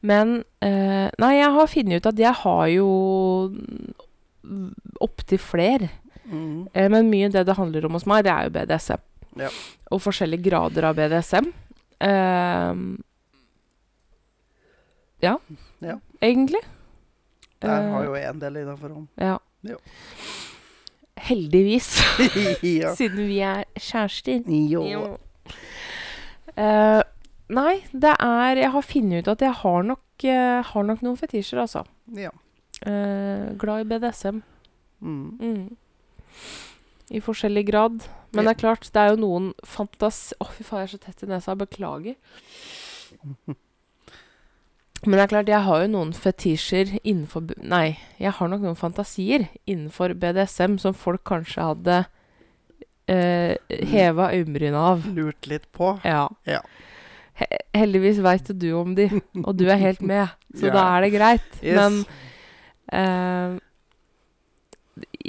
Men 0.00 0.38
eh, 0.64 1.10
Nei, 1.18 1.32
jeg 1.36 1.52
har 1.58 1.70
funnet 1.70 2.00
ut 2.00 2.10
at 2.12 2.22
jeg 2.22 2.40
har 2.44 2.66
jo 2.72 2.88
opptil 5.04 5.42
flere. 5.42 5.90
Mm. 6.28 6.68
Eh, 6.72 6.88
men 6.92 7.10
mye 7.12 7.28
av 7.28 7.36
det 7.36 7.46
det 7.50 7.58
handler 7.58 7.88
om 7.88 7.98
hos 7.98 8.08
meg, 8.08 8.24
det 8.24 8.32
er 8.32 8.48
jo 8.48 8.54
BDSM. 8.56 9.04
Ja. 9.38 9.50
Og 9.92 10.02
forskjellige 10.02 10.48
grader 10.48 10.88
av 10.88 10.96
BDSM. 10.98 11.52
Ehm, 12.04 12.86
ja, 15.22 15.36
Ja. 15.80 15.98
egentlig. 16.22 16.60
Der 17.60 17.68
har 17.90 18.02
Eh, 18.02 18.06
jo 18.06 18.14
en 18.14 18.38
del 18.38 18.56
innafor 18.62 18.92
om. 18.96 19.08
ja. 19.18 19.38
Jo. 19.66 19.76
Heldigvis, 21.18 21.96
ja. 22.62 22.92
siden 22.94 23.26
vi 23.26 23.40
er 23.42 23.64
kjærester. 23.74 24.44
Jo. 24.70 24.84
Eh, 26.56 27.02
nei, 27.50 27.74
det 27.92 28.12
er 28.22 28.56
Jeg 28.62 28.70
har 28.70 28.82
funnet 28.86 29.26
ut 29.26 29.28
at 29.32 29.40
jeg 29.42 29.52
har 29.64 29.82
nok, 29.82 30.04
uh, 30.24 30.62
har 30.62 30.82
nok 30.86 31.02
noen 31.02 31.16
fetisjer, 31.18 31.58
altså. 31.64 31.82
Ja. 32.14 32.30
Uh, 32.86 33.50
glad 33.58 33.80
i 33.82 33.88
BDSM. 33.90 34.42
Mm. 35.00 35.38
Mm. 35.42 35.76
I 37.10 37.20
forskjellig 37.20 37.66
grad. 37.66 37.98
Men 38.32 38.44
det 38.44 38.54
er 38.54 38.60
klart, 38.60 38.90
det 38.92 39.00
er 39.02 39.10
jo 39.14 39.20
noen 39.22 39.52
fantas... 39.66 40.34
Å, 40.38 40.46
fy 40.52 40.62
faen, 40.62 40.84
jeg 40.84 40.88
er 40.90 40.92
så 40.94 40.98
tett 41.02 41.22
i 41.24 41.26
nesa. 41.30 41.54
Beklager. 41.58 42.14
Men 45.06 45.14
det 45.14 45.22
er 45.24 45.30
klart, 45.30 45.48
jeg 45.52 45.62
har 45.62 45.82
jo 45.84 45.90
noen 45.92 46.10
fetisjer 46.16 46.96
innenfor 47.04 47.52
Nei, 47.62 47.98
jeg 48.18 48.32
har 48.34 48.48
nok 48.50 48.64
noen 48.64 48.78
fantasier 48.78 49.44
innenfor 49.70 50.14
BDSM 50.18 50.74
som 50.82 50.96
folk 50.98 51.22
kanskje 51.28 51.62
hadde 51.68 51.98
eh, 53.08 53.54
heva 53.92 54.32
øyenbryna 54.34 54.80
av. 54.92 55.06
Lurt 55.14 55.46
litt 55.46 55.68
på. 55.72 55.92
Ja. 56.04 56.24
Ja. 56.50 56.60
He 57.38 57.46
heldigvis 57.78 58.18
veit 58.24 58.48
du 58.58 58.72
om 58.74 58.96
de, 58.98 59.06
og 59.46 59.52
du 59.60 59.68
er 59.70 59.78
helt 59.78 60.02
med, 60.02 60.32
så 60.58 60.66
Ja. 60.66 60.74
da 60.74 60.84
er 60.96 61.06
det 61.06 61.12
greit. 61.14 61.50
Yes. 61.62 61.76
Men 61.78 62.04
eh, 62.92 63.58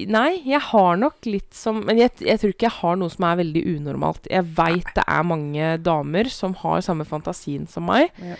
Nei, 0.09 0.39
jeg 0.47 0.61
har 0.71 0.95
nok 0.97 1.25
litt 1.27 1.53
som 1.53 1.81
Men 1.85 1.97
jeg, 1.99 2.13
jeg 2.23 2.39
tror 2.39 2.53
ikke 2.53 2.65
jeg 2.65 2.77
har 2.79 2.95
noe 2.97 3.11
som 3.13 3.25
er 3.27 3.37
veldig 3.41 3.61
unormalt. 3.75 4.25
Jeg 4.31 4.47
veit 4.57 4.87
det 4.95 5.03
er 5.05 5.27
mange 5.27 5.69
damer 5.85 6.29
som 6.33 6.55
har 6.63 6.81
samme 6.85 7.05
fantasien 7.05 7.67
som 7.69 7.85
meg. 7.85 8.09
Ja. 8.23 8.37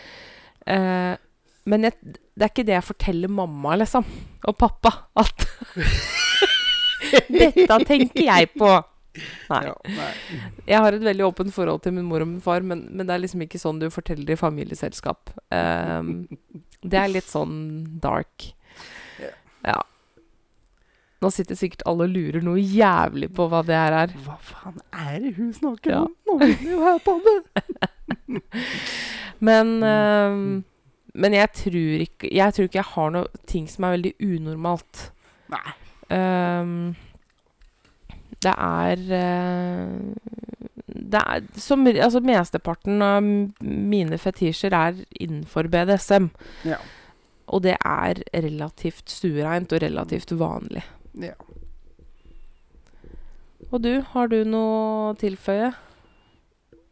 Eh, 0.69 1.15
men 1.69 1.86
jeg, 1.86 1.97
det 2.38 2.45
er 2.45 2.51
ikke 2.53 2.65
det 2.67 2.75
jeg 2.77 2.88
forteller 2.88 3.32
mamma, 3.41 3.75
liksom, 3.82 4.05
og 4.49 4.55
pappa, 4.58 4.91
at 5.19 5.45
Dette 7.29 7.77
tenker 7.88 8.25
jeg 8.25 8.49
på. 8.60 8.69
Nei. 9.49 9.60
Ja, 9.65 9.73
nei. 9.89 10.10
Jeg 10.69 10.82
har 10.84 10.95
et 10.95 11.03
veldig 11.03 11.25
åpent 11.25 11.53
forhold 11.55 11.82
til 11.84 11.95
min 11.95 12.05
mor 12.08 12.21
og 12.23 12.29
min 12.29 12.41
far, 12.43 12.62
men, 12.65 12.86
men 12.93 13.08
det 13.10 13.15
er 13.15 13.23
liksom 13.23 13.41
ikke 13.45 13.60
sånn 13.62 13.79
du 13.82 13.88
forteller 13.91 14.36
i 14.36 14.39
familieselskap. 14.39 15.32
Um, 15.51 16.27
det 16.86 16.99
er 17.01 17.12
litt 17.12 17.27
sånn 17.32 17.55
dark. 18.03 18.51
Ja. 19.19 19.32
Ja. 19.73 19.79
Nå 21.19 21.32
sitter 21.36 21.58
sikkert 21.60 21.84
alle 21.89 22.05
og 22.08 22.13
lurer 22.13 22.45
noe 22.45 22.62
jævlig 22.62 23.27
på 23.36 23.49
hva 23.51 23.60
det 23.67 23.75
her 23.75 23.97
er. 24.05 24.13
Hva 24.23 24.38
faen 24.45 24.77
er 24.95 25.17
det 25.25 25.34
hun 25.39 25.49
snakker 25.58 25.97
Ja. 25.97 26.03
om? 26.05 26.13
Nå 26.29 26.38
vil 26.43 26.53
jeg 26.53 26.69
jo 26.69 26.84
høre 26.86 27.01
på 27.03 27.17
det! 27.25 27.38
Men, 29.39 29.84
ehm, 29.84 30.63
men 31.13 31.34
jeg 31.34 31.52
tror 31.56 32.02
ikke 32.04 32.30
Jeg 32.36 32.54
tror 32.54 32.67
ikke 32.67 32.80
jeg 32.82 32.91
har 32.93 33.12
noe 33.15 33.45
ting 33.47 33.69
som 33.71 33.86
er 33.88 33.95
veldig 33.97 34.13
unormalt. 34.19 35.06
Nei. 35.49 35.71
Um, 36.10 36.95
det 38.41 38.54
er 38.56 39.02
eh, 39.13 39.89
Det 40.88 41.21
er 41.21 41.43
som 41.60 41.88
Altså, 41.88 42.19
mesteparten 42.19 43.02
av 43.02 43.23
mine 43.62 44.17
fetisjer 44.17 44.73
er 44.73 45.04
innenfor 45.19 45.69
BDSM. 45.69 46.30
Ja. 46.65 46.80
Og 47.47 47.63
det 47.63 47.78
er 47.86 48.21
relativt 48.34 49.10
stuereint 49.10 49.73
og 49.73 49.82
relativt 49.82 50.32
vanlig. 50.39 50.84
ja. 51.19 51.34
Og 53.71 53.84
du, 53.84 53.99
har 54.02 54.30
du 54.32 54.39
noe 54.49 55.12
å 55.12 55.15
tilføye? 55.19 55.73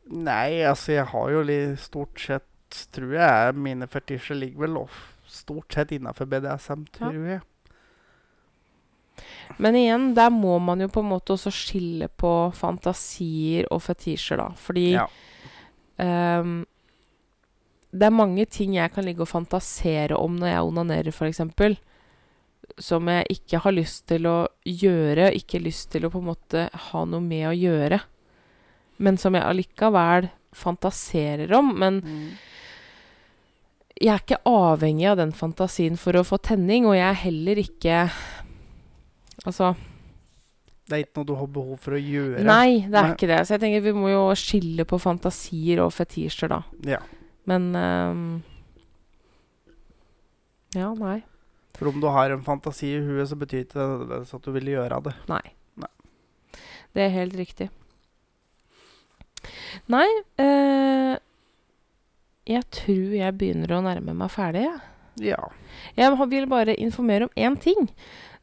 Nei, 0.09 0.61
altså, 0.63 0.93
jeg 0.95 1.09
har 1.11 1.31
jo 1.33 1.41
litt 1.47 1.79
stort 1.83 2.21
sett 2.21 2.45
Tror 2.91 3.13
jeg 3.15 3.53
mine 3.63 3.87
fetisjer 3.87 4.35
ligger 4.35 4.65
vel 4.65 4.81
stort 5.31 5.71
sett 5.71 5.93
innafor 5.95 6.27
BDSM, 6.27 6.81
tror 6.91 7.15
jeg. 7.15 7.39
Men 9.57 9.77
igjen, 9.79 10.09
der 10.17 10.29
må 10.33 10.57
man 10.59 10.83
jo 10.83 10.89
på 10.91 10.99
en 10.99 11.09
måte 11.13 11.37
også 11.37 11.51
skille 11.53 12.09
på 12.19 12.31
fantasier 12.57 13.69
og 13.71 13.81
fetisjer, 13.85 14.41
da. 14.41 14.49
Fordi 14.59 14.89
Ja. 14.97 15.05
um, 15.97 16.65
det 17.91 18.05
er 18.05 18.13
mange 18.13 18.45
ting 18.45 18.75
jeg 18.75 18.91
kan 18.93 19.05
ligge 19.05 19.23
og 19.23 19.31
fantasere 19.31 20.17
om 20.19 20.35
når 20.35 20.47
jeg 20.47 20.67
onanerer, 20.67 21.07
f.eks. 21.11 21.41
Som 22.83 23.07
jeg 23.07 23.25
ikke 23.31 23.61
har 23.63 23.71
lyst 23.71 24.07
til 24.07 24.27
å 24.27 24.47
gjøre, 24.65 25.31
ikke 25.33 25.63
lyst 25.63 25.91
til 25.91 26.05
å 26.05 26.11
på 26.11 26.19
en 26.19 26.29
måte 26.35 26.69
ha 26.69 27.05
noe 27.05 27.23
med 27.23 27.47
å 27.47 27.55
gjøre. 27.55 28.01
Men 28.99 29.17
som 29.17 29.33
jeg 29.37 29.43
allikevel 29.45 30.29
fantaserer 30.57 31.51
om. 31.53 31.73
Men 31.79 32.01
Mm. 32.01 32.31
jeg 34.01 34.09
er 34.13 34.19
ikke 34.23 34.41
avhengig 34.45 35.07
av 35.11 35.17
den 35.17 35.31
fantasien 35.31 35.97
for 35.97 36.13
å 36.13 36.23
få 36.25 36.37
tenning, 36.41 36.85
og 36.85 36.95
jeg 36.95 37.09
er 37.09 37.21
heller 37.25 37.55
ikke 37.61 38.11
Altså 39.45 39.75
Det 40.89 40.93
er 40.95 41.03
ikke 41.05 41.17
noe 41.19 41.25
du 41.25 41.35
har 41.35 41.47
behov 41.47 41.79
for 41.79 41.91
å 41.93 41.99
gjøre. 42.01 42.43
Nei, 42.43 42.79
det 42.87 42.95
er 42.95 43.03
Nei. 43.03 43.13
ikke 43.13 43.27
det. 43.27 43.39
Så 43.47 43.53
jeg 43.55 43.59
tenker 43.61 43.81
vi 43.83 43.91
må 43.93 44.09
jo 44.09 44.23
skille 44.35 44.85
på 44.87 44.99
fantasier 44.99 45.81
og 45.83 45.91
fetisjer, 45.93 46.47
da. 46.49 46.61
Ja. 46.87 46.99
Men 47.45 47.75
um, 47.75 48.43
Ja, 50.75 50.93
nei. 50.93 51.21
For 51.77 51.87
om 51.91 51.99
du 52.01 52.07
har 52.11 52.31
en 52.33 52.41
fantasi 52.43 52.89
i 52.95 53.01
huet, 53.03 53.27
så 53.29 53.37
betyr 53.39 53.65
ikke 53.65 53.77
det 53.77 53.85
nødvendigvis 53.87 54.33
at 54.37 54.47
du 54.47 54.51
vil 54.55 54.71
gjøre 54.73 54.99
det. 55.05 55.13
Nei. 55.29 55.43
Nei. 55.83 55.91
Det 56.95 57.03
er 57.05 57.13
helt 57.13 57.35
riktig. 57.37 57.69
Nei 59.91 60.07
eh, 60.41 61.15
Jeg 62.47 62.63
tror 62.73 63.15
jeg 63.17 63.37
begynner 63.39 63.75
å 63.75 63.83
nærme 63.85 64.15
meg 64.17 64.31
ferdig, 64.33 64.65
jeg. 64.67 64.79
Ja. 65.33 65.39
Jeg 65.97 66.13
vil 66.31 66.47
bare 66.49 66.77
informere 66.79 67.27
om 67.27 67.33
én 67.35 67.57
ting. 67.59 67.89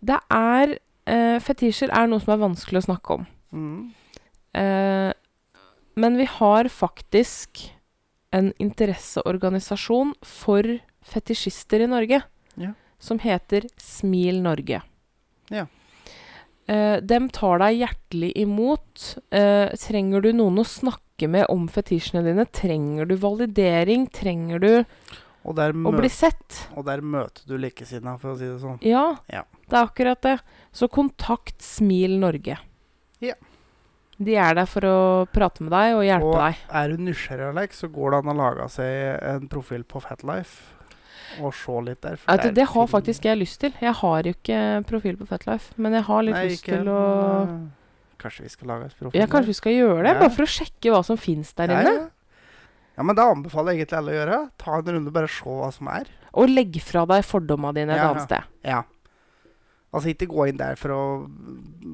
Det 0.05 0.19
er 0.33 0.77
eh, 1.09 1.39
Fetisjer 1.43 1.93
er 1.95 2.09
noe 2.11 2.23
som 2.23 2.35
er 2.35 2.43
vanskelig 2.43 2.83
å 2.83 2.87
snakke 2.89 3.19
om. 3.19 3.29
Mm. 3.55 3.79
Eh, 4.59 5.13
men 5.95 6.19
vi 6.19 6.27
har 6.27 6.69
faktisk 6.69 7.69
en 8.35 8.51
interesseorganisasjon 8.59 10.15
for 10.27 10.67
fetisjister 11.07 11.85
i 11.85 11.91
Norge. 11.91 12.21
Ja. 12.59 12.73
Som 12.99 13.21
heter 13.23 13.69
Smil 13.79 14.43
Norge. 14.43 14.83
Ja. 15.55 15.67
Eh, 16.69 17.01
dem 17.05 17.29
tar 17.29 17.59
deg 17.61 17.77
hjertelig 17.83 18.33
imot. 18.41 19.19
Eh, 19.31 19.69
trenger 19.77 20.23
du 20.25 20.31
noen 20.33 20.57
å 20.63 20.65
snakke 20.65 21.29
med 21.29 21.47
om 21.53 21.67
fetisjene 21.69 22.25
dine? 22.25 22.47
Trenger 22.47 23.07
du 23.11 23.17
validering? 23.21 24.07
Trenger 24.11 24.59
du 24.63 24.71
Og 25.45 25.57
å 25.59 25.93
bli 25.93 26.09
sett? 26.09 26.69
og 26.75 26.87
der 26.87 27.03
møter 27.05 27.43
du 27.47 27.59
likesinnede, 27.59 28.19
for 28.19 28.33
å 28.33 28.39
si 28.39 28.45
det 28.49 28.61
sånn. 28.63 28.79
Ja, 28.83 29.17
Ja. 29.29 29.43
det 29.69 29.77
er 29.77 29.85
akkurat 29.87 30.21
det. 30.23 30.41
Så 30.73 30.89
kontakt 30.89 31.61
Smil 31.61 32.19
Norge. 32.19 32.57
Ja. 33.21 33.35
De 34.19 34.37
er 34.37 34.55
der 34.55 34.65
for 34.67 34.81
å 34.81 35.27
prate 35.29 35.61
med 35.61 35.71
deg 35.73 35.95
og 35.97 36.05
hjelpe 36.05 36.25
Og 36.25 36.35
deg. 36.39 36.57
er 36.73 36.89
du 36.89 36.97
nysgjerrig, 36.97 37.51
Alex, 37.51 37.81
så 37.83 37.89
går 37.93 38.11
det 38.13 38.19
an 38.23 38.37
å 38.37 38.39
lage 38.39 38.71
seg 38.71 39.23
en 39.23 39.49
profil 39.49 39.83
på 39.85 40.01
Fatlife 40.01 40.73
og 41.43 41.55
se 41.55 41.77
litt 41.87 42.01
der. 42.05 42.17
for 42.17 42.37
det, 42.43 42.55
det 42.55 42.67
har 42.71 42.87
faktisk 42.87 43.25
jeg 43.25 43.39
lyst 43.41 43.61
til. 43.61 43.73
Jeg 43.81 43.93
har 44.01 44.23
jo 44.29 44.33
ikke 44.35 44.59
profil 44.87 45.17
på 45.17 45.27
Fatlife, 45.27 45.73
men 45.77 45.93
jeg 45.93 46.03
har 46.07 46.23
litt 46.23 46.35
Nei, 46.37 46.45
lyst 46.49 46.63
ikke 46.65 46.79
til 46.79 46.89
å 46.89 47.01
Kanskje 48.25 48.43
vi 48.47 48.49
skal 48.55 48.69
lage 48.69 48.87
et 48.87 48.95
profil 48.99 49.21
Ja, 49.21 49.27
kanskje 49.29 49.47
vi 49.53 49.57
skal 49.59 49.73
gjøre 49.73 50.03
det, 50.07 50.13
Ja. 50.15 50.21
bare 50.21 50.31
for 50.33 50.43
å 50.47 50.49
sjekke 50.49 50.93
hva 50.95 51.03
som 51.05 51.17
fins 51.21 51.53
der 51.55 51.69
Ja, 51.69 51.81
inne. 51.81 51.93
ja. 51.93 52.09
ja, 52.97 53.03
men 53.03 53.17
det 53.17 53.25
anbefaler 53.25 53.73
jeg 53.75 53.81
egentlig 53.87 53.99
alle 53.99 54.13
å 54.13 54.19
gjøre. 54.21 54.39
Ta 54.59 54.79
en 54.79 54.85
runde, 54.95 55.13
bare 55.13 55.29
se 55.29 55.45
hva 55.45 55.73
som 55.73 55.89
er. 55.89 56.05
Og 56.33 56.49
legg 56.49 56.81
fra 56.83 57.05
deg 57.07 57.25
fordommene 57.25 57.75
dine 57.75 57.93
et 57.93 57.99
Ja, 57.99 58.11
annet 58.11 58.23
sted. 58.29 58.43
Ja. 58.65 58.83
Altså 59.95 60.09
ikke 60.11 60.27
gå 60.27 60.49
inn 60.49 60.57
der 60.59 60.75
for 60.75 60.91
å 60.91 61.03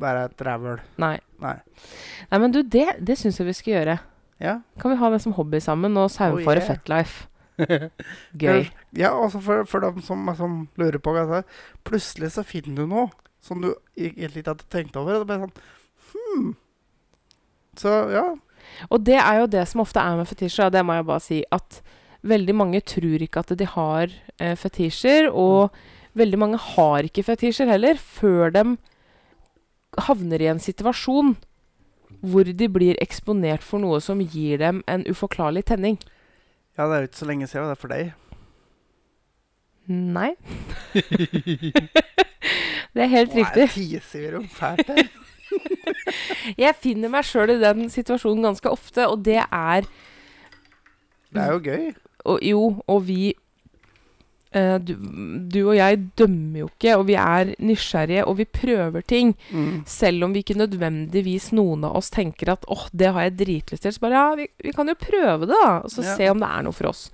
være 0.00 0.30
et 0.30 0.36
rævhøl. 0.46 0.78
Nei. 1.02 1.18
Nei. 1.40 1.56
Nei, 2.30 2.38
men 2.38 2.50
du, 2.54 2.62
det, 2.62 2.86
det 3.04 3.18
syns 3.18 3.36
jeg 3.40 3.46
vi 3.50 3.52
skal 3.52 3.72
gjøre. 3.74 3.98
Ja. 4.40 4.60
Kan 4.80 4.92
vi 4.94 4.96
ha 5.02 5.10
det 5.10 5.20
som 5.20 5.34
hobby 5.36 5.58
sammen 5.60 5.96
og 6.00 6.08
saumfare 6.10 6.62
Oh, 6.62 6.62
yeah. 6.62 6.68
Fetlife? 6.70 7.26
Gøy. 8.42 8.68
Ja, 8.96 9.12
altså 9.14 9.40
for, 9.44 9.66
for 9.68 9.84
dem 9.84 10.00
som, 10.04 10.28
som 10.38 10.62
lurer 10.80 11.00
på 11.02 11.14
hva. 11.14 11.42
Plutselig 11.86 12.32
så 12.36 12.44
finner 12.46 12.82
du 12.82 12.90
noe 12.90 13.08
som 13.44 13.62
du 13.62 13.72
egentlig 13.96 14.42
ikke 14.42 14.54
hadde 14.54 14.68
tenkt 14.72 14.98
over. 15.00 15.24
Det 15.24 15.40
sånn 15.44 15.54
hmm. 16.12 16.50
Så 17.80 17.94
ja. 18.12 18.26
Og 18.92 19.04
det 19.06 19.16
er 19.20 19.40
jo 19.40 19.50
det 19.50 19.64
som 19.70 19.82
ofte 19.84 20.02
er 20.02 20.18
med 20.18 20.28
fetisjer, 20.28 20.68
og 20.68 20.74
det 20.74 20.84
må 20.84 20.98
jeg 20.98 21.08
bare 21.08 21.24
si, 21.24 21.40
at 21.52 21.80
veldig 22.26 22.54
mange 22.56 22.82
tror 22.84 23.22
ikke 23.24 23.40
at 23.40 23.54
de 23.56 23.68
har 23.72 24.12
eh, 24.36 24.56
fetisjer, 24.58 25.30
og 25.32 25.72
veldig 26.18 26.40
mange 26.40 26.60
har 26.74 27.06
ikke 27.06 27.24
fetisjer 27.24 27.70
heller, 27.70 27.96
før 27.96 28.52
de 28.52 28.64
havner 30.06 30.42
i 30.44 30.50
en 30.50 30.60
situasjon 30.62 31.34
hvor 32.20 32.44
de 32.44 32.66
blir 32.68 32.98
eksponert 33.00 33.64
for 33.64 33.82
noe 33.82 34.00
som 34.02 34.20
gir 34.20 34.60
dem 34.60 34.82
en 34.90 35.06
uforklarlig 35.08 35.64
tenning. 35.70 35.96
Ja, 36.78 36.86
det 36.86 36.94
er 36.96 37.00
jo 37.04 37.08
ikke 37.10 37.20
så 37.20 37.28
lenge 37.28 37.46
siden 37.50 37.66
det 37.68 37.76
er 37.76 37.80
for 37.80 37.92
deg. 37.92 38.12
Nei. 39.90 40.30
det 42.94 43.02
er 43.04 43.10
helt 43.10 43.34
riktig. 43.34 43.66
Nå 43.66 43.74
tiser 43.74 44.20
vi 44.26 44.30
om 44.38 44.48
fælt 44.48 44.86
her. 44.90 45.10
Jeg 46.62 46.76
finner 46.78 47.10
meg 47.10 47.26
sjøl 47.26 47.50
i 47.56 47.60
den 47.60 47.88
situasjonen 47.90 48.46
ganske 48.46 48.70
ofte, 48.70 49.06
og 49.10 49.24
det 49.26 49.40
er 49.42 49.86
Det 51.30 51.42
er 51.42 51.52
jo 51.52 51.60
gøy. 51.64 51.88
og, 52.24 52.38
Jo, 52.42 52.62
og 52.86 53.06
vi 53.08 53.34
du, 54.82 54.94
du 55.46 55.58
og 55.68 55.76
jeg 55.78 55.98
dømmer 56.18 56.58
jo 56.64 56.68
ikke, 56.72 56.96
og 56.98 57.04
vi 57.06 57.14
er 57.22 57.52
nysgjerrige, 57.62 58.24
og 58.26 58.38
vi 58.40 58.46
prøver 58.50 59.04
ting. 59.06 59.34
Mm. 59.54 59.84
Selv 59.86 60.24
om 60.26 60.32
vi 60.34 60.42
ikke 60.42 60.56
nødvendigvis 60.58 61.52
noen 61.54 61.84
av 61.86 61.94
oss 62.00 62.10
tenker 62.10 62.50
at 62.56 62.66
åh, 62.66 62.88
det 62.90 63.12
har 63.14 63.28
jeg 63.28 63.36
dritlyst 63.44 63.84
til. 63.86 63.94
Så 63.94 64.02
bare 64.02 64.18
ja, 64.18 64.34
vi, 64.40 64.48
vi 64.66 64.72
kan 64.74 64.90
jo 64.90 64.96
prøve 64.98 65.46
det, 65.46 65.54
da. 65.54 65.76
Og 65.84 65.90
så 65.94 66.02
Ja. 66.02 66.16
se 66.16 66.28
om 66.32 66.42
det 66.42 66.48
er 66.50 66.62
noe 66.66 66.74
for 66.74 66.90
oss. 66.90 67.04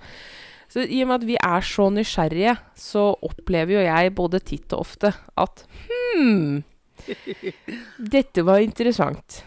Så 0.67 0.81
i 0.83 1.03
og 1.03 1.07
med 1.11 1.21
at 1.21 1.27
vi 1.29 1.37
er 1.39 1.61
så 1.63 1.85
nysgjerrige, 1.93 2.57
så 2.75 3.03
opplever 3.23 3.77
jo 3.77 3.85
jeg 3.85 4.15
både 4.17 4.41
titt 4.43 4.73
og 4.75 4.81
ofte 4.83 5.13
at 5.37 5.61
hm, 5.87 6.63
dette 8.17 8.43
var 8.43 8.59
interessant. 8.65 9.43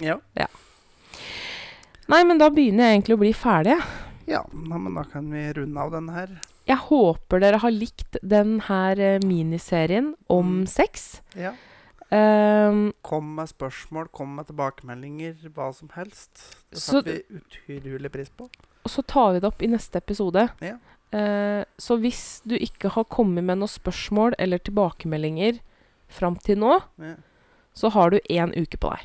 Ja. 0.00 0.16
Nei, 2.10 2.22
men 2.26 2.38
da 2.40 2.48
begynner 2.50 2.88
jeg 2.88 2.96
egentlig 3.00 3.18
å 3.18 3.20
bli 3.20 3.34
ferdig. 3.36 3.74
jeg. 3.76 4.06
Ja. 4.30 4.44
Men 4.52 4.94
da 4.94 5.02
kan 5.10 5.26
vi 5.32 5.42
runde 5.56 5.80
av 5.82 5.90
denne 5.92 6.14
her. 6.14 6.36
Jeg 6.70 6.78
håper 6.86 7.40
dere 7.42 7.58
har 7.62 7.72
likt 7.74 8.16
denne 8.22 8.62
eh, 8.94 9.18
miniserien 9.26 10.12
om 10.30 10.60
Mm. 10.62 10.66
sex. 10.70 11.20
Ja. 11.34 11.52
Um, 12.10 12.92
Kom 13.06 13.34
med 13.36 13.46
spørsmål, 13.48 14.08
kom 14.12 14.32
med 14.34 14.46
tilbakemeldinger, 14.48 15.36
hva 15.54 15.68
som 15.74 15.88
helst. 15.94 16.56
Det 16.70 16.78
Så- 16.78 17.02
setter 17.02 17.22
vi 17.28 17.38
utrolig 17.38 18.10
pris 18.12 18.28
på. 18.30 18.44
og 18.84 18.90
så 18.90 19.02
tar 19.06 19.32
vi 19.34 19.40
det 19.40 19.46
opp 19.46 19.62
i 19.62 19.66
neste 19.68 19.96
episode. 19.96 20.48
Ja. 20.60 20.76
Uh, 21.12 21.64
så 21.78 21.98
hvis 22.00 22.40
du 22.46 22.56
ikke 22.56 22.90
har 22.90 23.04
kommet 23.04 23.44
med 23.44 23.58
noen 23.58 23.68
spørsmål 23.68 24.34
eller 24.38 24.58
tilbakemeldinger 24.58 25.60
fram 26.08 26.36
til 26.36 26.56
nå, 26.58 26.80
Ja, 26.98 27.14
så 27.74 27.90
har 27.92 28.10
du 28.10 28.18
én 28.30 28.52
uke 28.56 28.76
på 28.78 28.90
deg. 28.90 29.00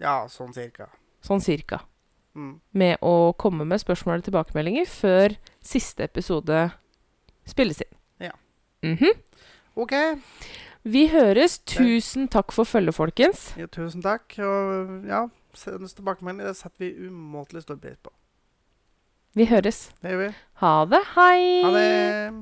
ja 0.00 0.26
sånn 0.26 0.52
cirka. 0.52 0.88
Sånn 1.22 1.40
cirka. 1.40 1.80
Mm. 2.34 2.60
Med 2.72 2.96
å 3.04 3.32
komme 3.36 3.64
med 3.68 3.80
spørsmål 3.82 4.22
og 4.22 4.24
tilbakemeldinger 4.28 4.86
før 4.88 5.34
siste 5.60 6.06
episode 6.06 6.70
spilles 7.48 7.82
inn. 7.84 7.92
Ja. 8.28 8.32
Mhm. 8.82 9.12
OK. 9.76 9.92
Vi 10.84 11.06
høres. 11.12 11.58
Tusen 11.68 12.26
takk 12.28 12.52
for 12.52 12.64
følget, 12.66 12.94
folkens. 12.96 13.52
Ja, 13.56 13.66
tusen 13.70 14.02
takk. 14.02 14.34
Og 14.42 15.06
ja, 15.06 15.26
send 15.54 15.84
oss 15.84 15.94
tilbakemelding. 15.94 16.46
Det 16.46 16.56
setter 16.58 16.78
vi 16.88 17.08
umåtelig 17.08 17.62
stor 17.62 17.76
pris 17.76 18.00
på. 18.02 18.10
Vi 19.34 19.46
høres. 19.48 19.90
Det 20.02 20.10
gjør 20.12 20.26
vi. 20.26 20.32
Ha 20.60 20.72
det. 20.90 21.04
Hei! 21.14 21.62
Ha 21.62 21.70
det. 21.76 22.41